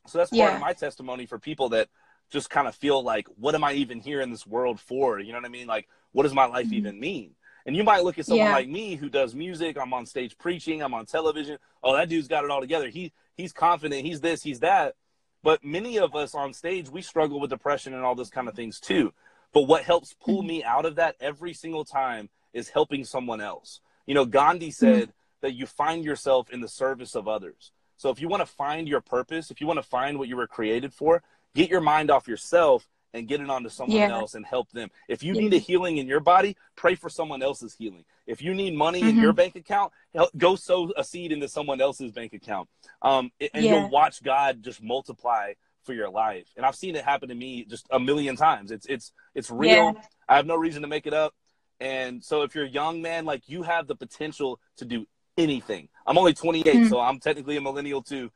So 0.07 0.19
that's 0.19 0.31
part 0.31 0.39
yeah. 0.51 0.55
of 0.55 0.61
my 0.61 0.73
testimony 0.73 1.27
for 1.27 1.39
people 1.39 1.71
that 1.71 1.89
just 2.31 2.49
kind 2.49 2.69
of 2.69 2.75
feel 2.75 3.03
like, 3.03 3.27
what 3.37 3.55
am 3.55 3.65
I 3.65 3.73
even 3.73 4.01
here 4.01 4.21
in 4.21 4.31
this 4.31 4.47
world 4.47 4.79
for? 4.81 5.19
You 5.19 5.33
know 5.33 5.39
what 5.39 5.47
I 5.47 5.51
mean? 5.51 5.67
Like, 5.67 5.89
what 6.13 6.23
does 6.23 6.35
my 6.35 6.45
life 6.47 6.67
mm-hmm. 6.67 6.75
even 6.75 7.01
mean? 7.01 7.35
And 7.67 7.77
you 7.77 7.85
might 7.85 8.05
look 8.05 8.19
at 8.19 8.27
someone 8.27 8.47
yeah. 8.47 8.55
like 8.55 8.69
me 8.69 8.97
who 8.97 9.09
does 9.09 9.35
music. 9.35 9.77
I'm 9.79 9.93
on 9.93 10.07
stage 10.07 10.37
preaching. 10.39 10.83
I'm 10.83 10.95
on 10.95 11.07
television. 11.07 11.59
Oh, 11.83 11.95
that 11.95 12.09
dude's 12.09 12.29
got 12.29 12.45
it 12.45 12.51
all 12.51 12.61
together. 12.61 12.89
He 12.89 13.13
he's 13.37 13.53
confident. 13.53 14.05
He's 14.05 14.21
this. 14.21 14.43
He's 14.43 14.61
that. 14.61 14.95
But 15.43 15.65
many 15.65 15.99
of 15.99 16.15
us 16.15 16.35
on 16.35 16.53
stage, 16.53 16.91
we 16.91 17.03
struggle 17.03 17.41
with 17.41 17.51
depression 17.51 17.95
and 17.95 18.05
all 18.05 18.15
those 18.15 18.31
kind 18.31 18.49
of 18.49 18.55
things 18.55 18.79
too. 18.81 19.13
But 19.53 19.63
what 19.63 19.83
helps 19.83 20.15
pull 20.15 20.39
mm-hmm. 20.39 20.49
me 20.49 20.65
out 20.65 20.85
of 20.85 20.97
that 20.97 21.17
every 21.21 21.55
single 21.55 21.85
time 21.85 22.29
is 22.53 22.69
helping 22.69 23.05
someone 23.05 23.41
else. 23.41 23.81
You 24.07 24.15
know, 24.15 24.25
Gandhi 24.25 24.69
mm-hmm. 24.69 24.73
said 24.73 25.03
mm-hmm. 25.03 25.11
that 25.43 25.55
you 25.55 25.67
find 25.67 26.05
yourself 26.05 26.51
in 26.51 26.61
the 26.61 26.69
service 26.69 27.15
of 27.15 27.29
others. 27.29 27.73
So 27.97 28.11
if 28.11 28.21
you 28.21 28.29
want 28.29 28.41
to 28.41 28.47
find 28.47 28.89
your 28.89 29.01
purpose, 29.01 29.51
if 29.51 29.61
you 29.61 29.67
want 29.67 29.79
to 29.79 29.83
find 29.83 30.19
what 30.19 30.29
you 30.29 30.37
were 30.37 30.47
created 30.47 30.93
for, 30.93 31.23
get 31.55 31.69
your 31.69 31.83
mind 31.83 32.11
off 32.11 32.29
yourself 32.29 32.89
and 33.13 33.27
get 33.27 33.41
it 33.41 33.51
onto 33.51 33.69
someone 33.69 33.97
yeah. 33.97 34.11
else 34.11 34.35
and 34.35 34.47
help 34.47 34.71
them. 34.71 34.91
If 35.09 35.23
you 35.23 35.35
yeah. 35.35 35.41
need 35.41 35.55
a 35.55 35.59
healing 35.59 35.99
in 35.99 36.07
your 36.07 36.21
body, 36.21 36.57
pray 36.77 36.95
for 36.95 37.09
someone 37.09 37.43
else's 37.43 37.75
healing. 37.75 38.05
If 38.27 38.43
you 38.43 38.55
need 38.55 38.75
money 38.75 39.01
mm-hmm. 39.01 39.11
in 39.11 39.17
your 39.19 39.33
bank 39.33 39.57
account, 39.57 39.93
go 40.37 40.57
sow 40.57 40.93
a 40.97 41.05
seed 41.05 41.33
into 41.33 41.49
someone 41.49 41.81
else's 41.81 42.13
bank 42.13 42.33
account. 42.33 42.69
Um, 43.03 43.33
and 43.41 43.65
yeah. 43.65 43.81
you'll 43.81 43.91
watch 43.91 44.23
God 44.23 44.63
just 44.63 44.83
multiply 44.83 45.55
for 45.85 45.95
your 45.95 46.11
life. 46.11 46.47
And 46.57 46.65
I've 46.65 46.77
seen 46.77 46.95
it 46.95 47.05
happen 47.05 47.29
to 47.31 47.35
me 47.35 47.65
just 47.65 47.87
a 47.91 47.99
million 47.99 48.37
times. 48.37 48.71
It's 48.71 48.87
it's 48.87 49.13
it's 49.35 49.51
real. 49.51 49.97
I 50.29 50.37
have 50.37 50.47
no 50.47 50.57
reason 50.57 50.83
to 50.83 50.89
make 50.89 51.07
it 51.07 51.15
up. 51.15 51.35
And 51.81 52.23
so 52.23 52.43
if 52.43 52.55
you're 52.55 52.67
a 52.67 52.71
young 52.71 53.01
man, 53.03 53.25
like 53.25 53.49
you 53.49 53.63
have 53.63 53.87
the 53.87 53.97
potential 53.97 54.61
to 54.77 54.85
do 54.85 55.07
anything. 55.39 55.89
I'm 56.07 56.19
only 56.19 56.35
28, 56.35 56.65
mm-hmm. 56.65 56.89
so 56.89 57.01
I'm 57.01 57.19
technically 57.19 57.57
a 57.57 57.61
millennial 57.61 58.03
too. 58.03 58.31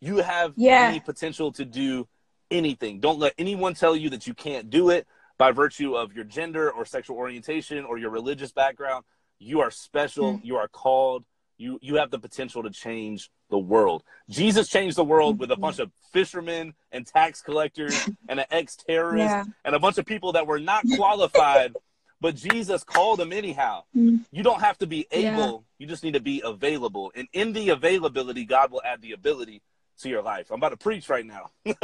You 0.00 0.18
have 0.18 0.54
any 0.88 1.00
potential 1.00 1.52
to 1.52 1.64
do 1.64 2.08
anything. 2.50 3.00
Don't 3.00 3.18
let 3.18 3.34
anyone 3.38 3.74
tell 3.74 3.96
you 3.96 4.10
that 4.10 4.26
you 4.26 4.34
can't 4.34 4.70
do 4.70 4.90
it 4.90 5.06
by 5.38 5.52
virtue 5.52 5.94
of 5.94 6.12
your 6.12 6.24
gender 6.24 6.70
or 6.70 6.84
sexual 6.84 7.16
orientation 7.16 7.84
or 7.84 7.98
your 7.98 8.10
religious 8.10 8.52
background. 8.52 9.04
You 9.38 9.60
are 9.60 9.70
special. 9.70 10.34
Mm-hmm. 10.34 10.46
You 10.46 10.56
are 10.56 10.68
called. 10.68 11.24
You 11.56 11.78
you 11.82 11.96
have 11.96 12.10
the 12.10 12.18
potential 12.18 12.62
to 12.62 12.70
change 12.70 13.30
the 13.50 13.58
world. 13.58 14.04
Jesus 14.28 14.68
changed 14.68 14.96
the 14.96 15.04
world 15.04 15.40
with 15.40 15.50
a 15.50 15.56
bunch 15.56 15.78
of 15.78 15.90
fishermen 16.12 16.74
and 16.92 17.06
tax 17.06 17.40
collectors 17.40 18.08
and 18.28 18.40
an 18.40 18.46
ex-terrorist 18.50 19.24
yeah. 19.24 19.44
and 19.64 19.74
a 19.74 19.78
bunch 19.78 19.98
of 19.98 20.06
people 20.06 20.32
that 20.32 20.46
were 20.46 20.60
not 20.60 20.84
qualified 20.96 21.74
but 22.20 22.34
Jesus 22.34 22.84
called 22.84 23.20
them 23.20 23.32
anyhow. 23.32 23.84
Mm. 23.96 24.24
You 24.32 24.42
don't 24.42 24.60
have 24.60 24.78
to 24.78 24.86
be 24.86 25.06
able, 25.10 25.38
yeah. 25.38 25.58
you 25.78 25.86
just 25.86 26.02
need 26.02 26.14
to 26.14 26.20
be 26.20 26.42
available. 26.44 27.12
And 27.14 27.28
in 27.32 27.52
the 27.52 27.70
availability, 27.70 28.44
God 28.44 28.70
will 28.70 28.82
add 28.84 29.02
the 29.02 29.12
ability 29.12 29.62
to 29.98 30.08
your 30.08 30.22
life. 30.22 30.50
I'm 30.50 30.58
about 30.58 30.70
to 30.70 30.76
preach 30.76 31.08
right 31.08 31.26
now. 31.26 31.50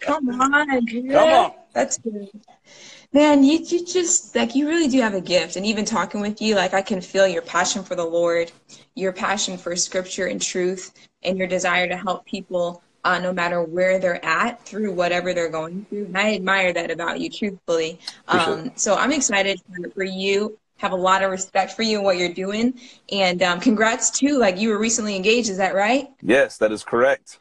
Come 0.00 0.28
on, 0.40 0.86
Come 0.86 1.28
on. 1.28 1.52
That's 1.72 1.98
good. 1.98 2.28
Man, 3.12 3.42
you, 3.42 3.58
you 3.58 3.84
just 3.84 4.36
like 4.36 4.54
you 4.54 4.68
really 4.68 4.88
do 4.88 5.00
have 5.00 5.14
a 5.14 5.20
gift. 5.20 5.56
And 5.56 5.66
even 5.66 5.84
talking 5.84 6.20
with 6.20 6.40
you, 6.40 6.54
like 6.54 6.74
I 6.74 6.82
can 6.82 7.00
feel 7.00 7.26
your 7.26 7.42
passion 7.42 7.82
for 7.82 7.94
the 7.94 8.04
Lord, 8.04 8.52
your 8.94 9.12
passion 9.12 9.58
for 9.58 9.74
scripture 9.76 10.26
and 10.26 10.40
truth, 10.40 11.08
and 11.22 11.36
your 11.36 11.46
desire 11.46 11.88
to 11.88 11.96
help 11.96 12.24
people 12.24 12.82
uh, 13.04 13.18
no 13.18 13.32
matter 13.32 13.62
where 13.62 13.98
they're 13.98 14.24
at 14.24 14.64
through 14.64 14.92
whatever 14.92 15.32
they're 15.32 15.48
going 15.48 15.86
through. 15.88 16.06
And 16.06 16.18
I 16.18 16.34
admire 16.34 16.72
that 16.72 16.90
about 16.90 17.20
you, 17.20 17.30
truthfully. 17.30 17.98
Um, 18.28 18.72
so 18.76 18.94
I'm 18.94 19.12
excited 19.12 19.60
for, 19.66 19.90
for, 19.90 20.04
you. 20.04 20.58
Have 20.80 20.92
a 20.92 20.96
lot 20.96 21.22
of 21.22 21.30
respect 21.30 21.72
for 21.72 21.82
you 21.82 21.96
and 21.96 22.04
what 22.04 22.16
you're 22.16 22.32
doing. 22.32 22.80
And 23.12 23.42
um, 23.42 23.60
congrats 23.60 24.10
too. 24.10 24.38
Like 24.38 24.58
you 24.58 24.70
were 24.70 24.78
recently 24.78 25.14
engaged, 25.14 25.50
is 25.50 25.58
that 25.58 25.74
right? 25.74 26.08
Yes, 26.22 26.58
that 26.58 26.72
is 26.72 26.82
correct. 26.82 27.38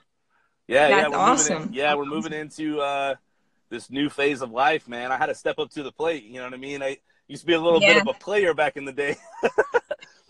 Yeah, 0.68 0.90
That's 0.90 1.10
yeah, 1.10 1.18
awesome. 1.18 1.64
In, 1.64 1.74
yeah, 1.74 1.96
we're 1.96 2.06
moving 2.06 2.34
into 2.34 2.80
uh, 2.80 3.16
this 3.70 3.90
new 3.90 4.10
phase 4.10 4.42
of 4.42 4.52
life, 4.52 4.88
man. 4.88 5.12
I 5.12 5.18
had 5.18 5.28
to 5.28 5.36
step 5.36 5.58
up 5.58 5.72
to 5.72 5.84
the 5.84 5.92
plate. 5.92 6.26
You 6.26 6.36
know 6.36 6.44
what 6.44 6.54
I 6.54 6.58
mean? 6.58 6.84
I 6.84 6.98
used 7.28 7.42
to 7.42 7.48
be 7.48 7.54
a 7.54 7.60
little 7.60 7.82
yeah. 7.82 7.94
bit 7.94 8.02
of 8.04 8.16
a 8.16 8.20
player 8.20 8.54
back 8.54 8.78
in 8.78 8.86
the 8.86 8.94
day. 8.94 9.16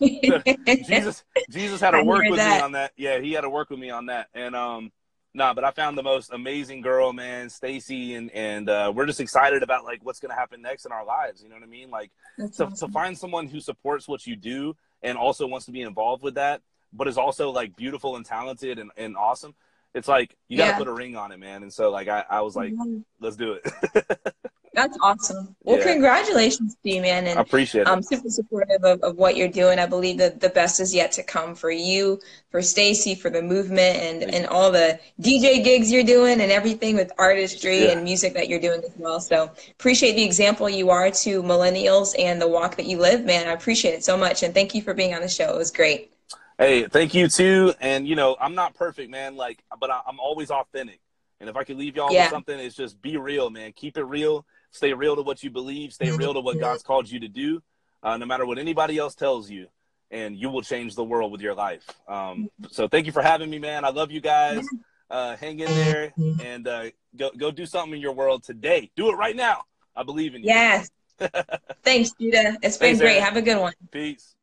Jesus, 0.00 1.24
Jesus 1.50 1.80
had 1.80 1.90
to 1.90 2.02
work 2.02 2.24
with 2.24 2.38
that. 2.38 2.58
me 2.58 2.62
on 2.62 2.72
that. 2.72 2.92
Yeah, 2.96 3.18
he 3.18 3.32
had 3.32 3.42
to 3.42 3.50
work 3.50 3.68
with 3.68 3.78
me 3.78 3.90
on 3.90 4.06
that. 4.06 4.28
And 4.34 4.56
um, 4.56 4.92
nah, 5.34 5.54
but 5.54 5.64
I 5.64 5.70
found 5.70 5.96
the 5.96 6.02
most 6.02 6.32
amazing 6.32 6.80
girl, 6.80 7.12
man, 7.12 7.48
Stacy, 7.48 8.14
and 8.14 8.30
and 8.32 8.68
uh, 8.68 8.92
we're 8.94 9.06
just 9.06 9.20
excited 9.20 9.62
about 9.62 9.84
like 9.84 10.00
what's 10.02 10.20
gonna 10.20 10.34
happen 10.34 10.62
next 10.62 10.86
in 10.86 10.92
our 10.92 11.04
lives. 11.04 11.42
You 11.42 11.48
know 11.48 11.56
what 11.56 11.64
I 11.64 11.68
mean? 11.68 11.90
Like 11.90 12.10
to, 12.38 12.44
awesome. 12.44 12.74
to 12.74 12.88
find 12.88 13.16
someone 13.16 13.46
who 13.46 13.60
supports 13.60 14.08
what 14.08 14.26
you 14.26 14.36
do 14.36 14.76
and 15.02 15.16
also 15.16 15.46
wants 15.46 15.66
to 15.66 15.72
be 15.72 15.82
involved 15.82 16.22
with 16.22 16.34
that, 16.34 16.62
but 16.92 17.08
is 17.08 17.18
also 17.18 17.50
like 17.50 17.76
beautiful 17.76 18.16
and 18.16 18.24
talented 18.24 18.78
and, 18.78 18.90
and 18.96 19.16
awesome. 19.16 19.54
It's 19.94 20.08
like 20.08 20.36
you 20.48 20.56
gotta 20.56 20.72
yeah. 20.72 20.78
put 20.78 20.88
a 20.88 20.92
ring 20.92 21.16
on 21.16 21.32
it, 21.32 21.38
man. 21.38 21.62
And 21.62 21.72
so 21.72 21.90
like 21.90 22.08
I, 22.08 22.24
I 22.28 22.40
was 22.42 22.54
like, 22.54 22.72
mm-hmm. 22.72 22.98
let's 23.20 23.36
do 23.36 23.54
it. 23.54 24.22
That's 24.72 24.96
awesome. 25.02 25.56
Well, 25.64 25.78
yeah. 25.78 25.92
congratulations 25.92 26.76
to 26.82 26.90
you, 26.90 27.02
man. 27.02 27.26
And 27.26 27.38
I 27.38 27.42
appreciate 27.42 27.82
it. 27.82 27.88
I'm 27.88 28.02
super 28.02 28.28
supportive 28.28 28.84
of, 28.84 29.02
of 29.02 29.16
what 29.16 29.36
you're 29.36 29.48
doing. 29.48 29.80
I 29.80 29.86
believe 29.86 30.18
that 30.18 30.40
the 30.40 30.48
best 30.48 30.78
is 30.78 30.94
yet 30.94 31.10
to 31.12 31.24
come 31.24 31.56
for 31.56 31.72
you, 31.72 32.20
for 32.50 32.62
Stacy, 32.62 33.16
for 33.16 33.30
the 33.30 33.42
movement, 33.42 33.96
and, 33.96 34.22
and 34.34 34.46
all 34.46 34.70
the 34.70 35.00
DJ 35.20 35.64
gigs 35.64 35.90
you're 35.90 36.04
doing 36.04 36.40
and 36.40 36.52
everything 36.52 36.94
with 36.94 37.10
artistry 37.18 37.84
yeah. 37.84 37.90
and 37.90 38.04
music 38.04 38.32
that 38.34 38.48
you're 38.48 38.60
doing 38.60 38.80
as 38.84 38.92
well. 38.96 39.20
So 39.20 39.50
appreciate 39.72 40.14
the 40.14 40.24
example 40.24 40.68
you 40.68 40.90
are 40.90 41.10
to 41.10 41.42
millennials 41.42 42.14
and 42.16 42.40
the 42.40 42.48
walk 42.48 42.76
that 42.76 42.86
you 42.86 42.98
live, 42.98 43.24
man. 43.24 43.48
I 43.48 43.52
appreciate 43.52 43.94
it 43.94 44.04
so 44.04 44.16
much. 44.16 44.44
And 44.44 44.54
thank 44.54 44.74
you 44.74 44.82
for 44.82 44.94
being 44.94 45.14
on 45.14 45.20
the 45.20 45.28
show. 45.28 45.52
It 45.52 45.58
was 45.58 45.72
great. 45.72 46.12
Hey, 46.58 46.86
thank 46.86 47.12
you 47.12 47.26
too. 47.26 47.74
And, 47.80 48.06
you 48.06 48.14
know, 48.14 48.36
I'm 48.40 48.54
not 48.54 48.74
perfect, 48.74 49.10
man. 49.10 49.34
Like, 49.34 49.64
but 49.80 49.90
I, 49.90 50.00
am 50.08 50.20
always 50.20 50.50
authentic. 50.50 51.00
And 51.40 51.48
if 51.48 51.56
I 51.56 51.64
could 51.64 51.78
leave 51.78 51.96
y'all 51.96 52.12
yeah. 52.12 52.24
with 52.24 52.30
something, 52.30 52.58
it's 52.58 52.76
just 52.76 53.00
be 53.00 53.16
real, 53.16 53.50
man. 53.50 53.72
Keep 53.72 53.96
it 53.96 54.04
real 54.04 54.44
Stay 54.70 54.92
real 54.92 55.16
to 55.16 55.22
what 55.22 55.42
you 55.42 55.50
believe. 55.50 55.92
Stay 55.92 56.10
real 56.10 56.34
to 56.34 56.40
what 56.40 56.58
God's 56.60 56.82
called 56.82 57.10
you 57.10 57.20
to 57.20 57.28
do, 57.28 57.62
uh, 58.02 58.16
no 58.16 58.26
matter 58.26 58.46
what 58.46 58.58
anybody 58.58 58.98
else 58.98 59.14
tells 59.14 59.50
you, 59.50 59.66
and 60.10 60.36
you 60.36 60.50
will 60.50 60.62
change 60.62 60.94
the 60.94 61.04
world 61.04 61.32
with 61.32 61.40
your 61.40 61.54
life. 61.54 61.86
Um, 62.08 62.50
so 62.70 62.88
thank 62.88 63.06
you 63.06 63.12
for 63.12 63.22
having 63.22 63.50
me, 63.50 63.58
man. 63.58 63.84
I 63.84 63.90
love 63.90 64.10
you 64.10 64.20
guys. 64.20 64.66
Uh, 65.10 65.36
hang 65.36 65.58
in 65.58 65.66
there 65.66 66.12
and 66.40 66.68
uh, 66.68 66.84
go 67.16 67.30
go 67.36 67.50
do 67.50 67.66
something 67.66 67.94
in 67.94 68.00
your 68.00 68.12
world 68.12 68.44
today. 68.44 68.90
Do 68.94 69.10
it 69.10 69.14
right 69.14 69.34
now. 69.34 69.62
I 69.96 70.04
believe 70.04 70.36
in 70.36 70.42
you. 70.42 70.48
Yes. 70.48 70.88
Thanks, 71.82 72.12
Judah. 72.12 72.56
It's 72.62 72.76
been 72.76 72.90
Thanks, 72.90 73.00
great. 73.00 73.12
Erin. 73.14 73.24
Have 73.24 73.36
a 73.36 73.42
good 73.42 73.60
one. 73.60 73.72
Peace. 73.90 74.36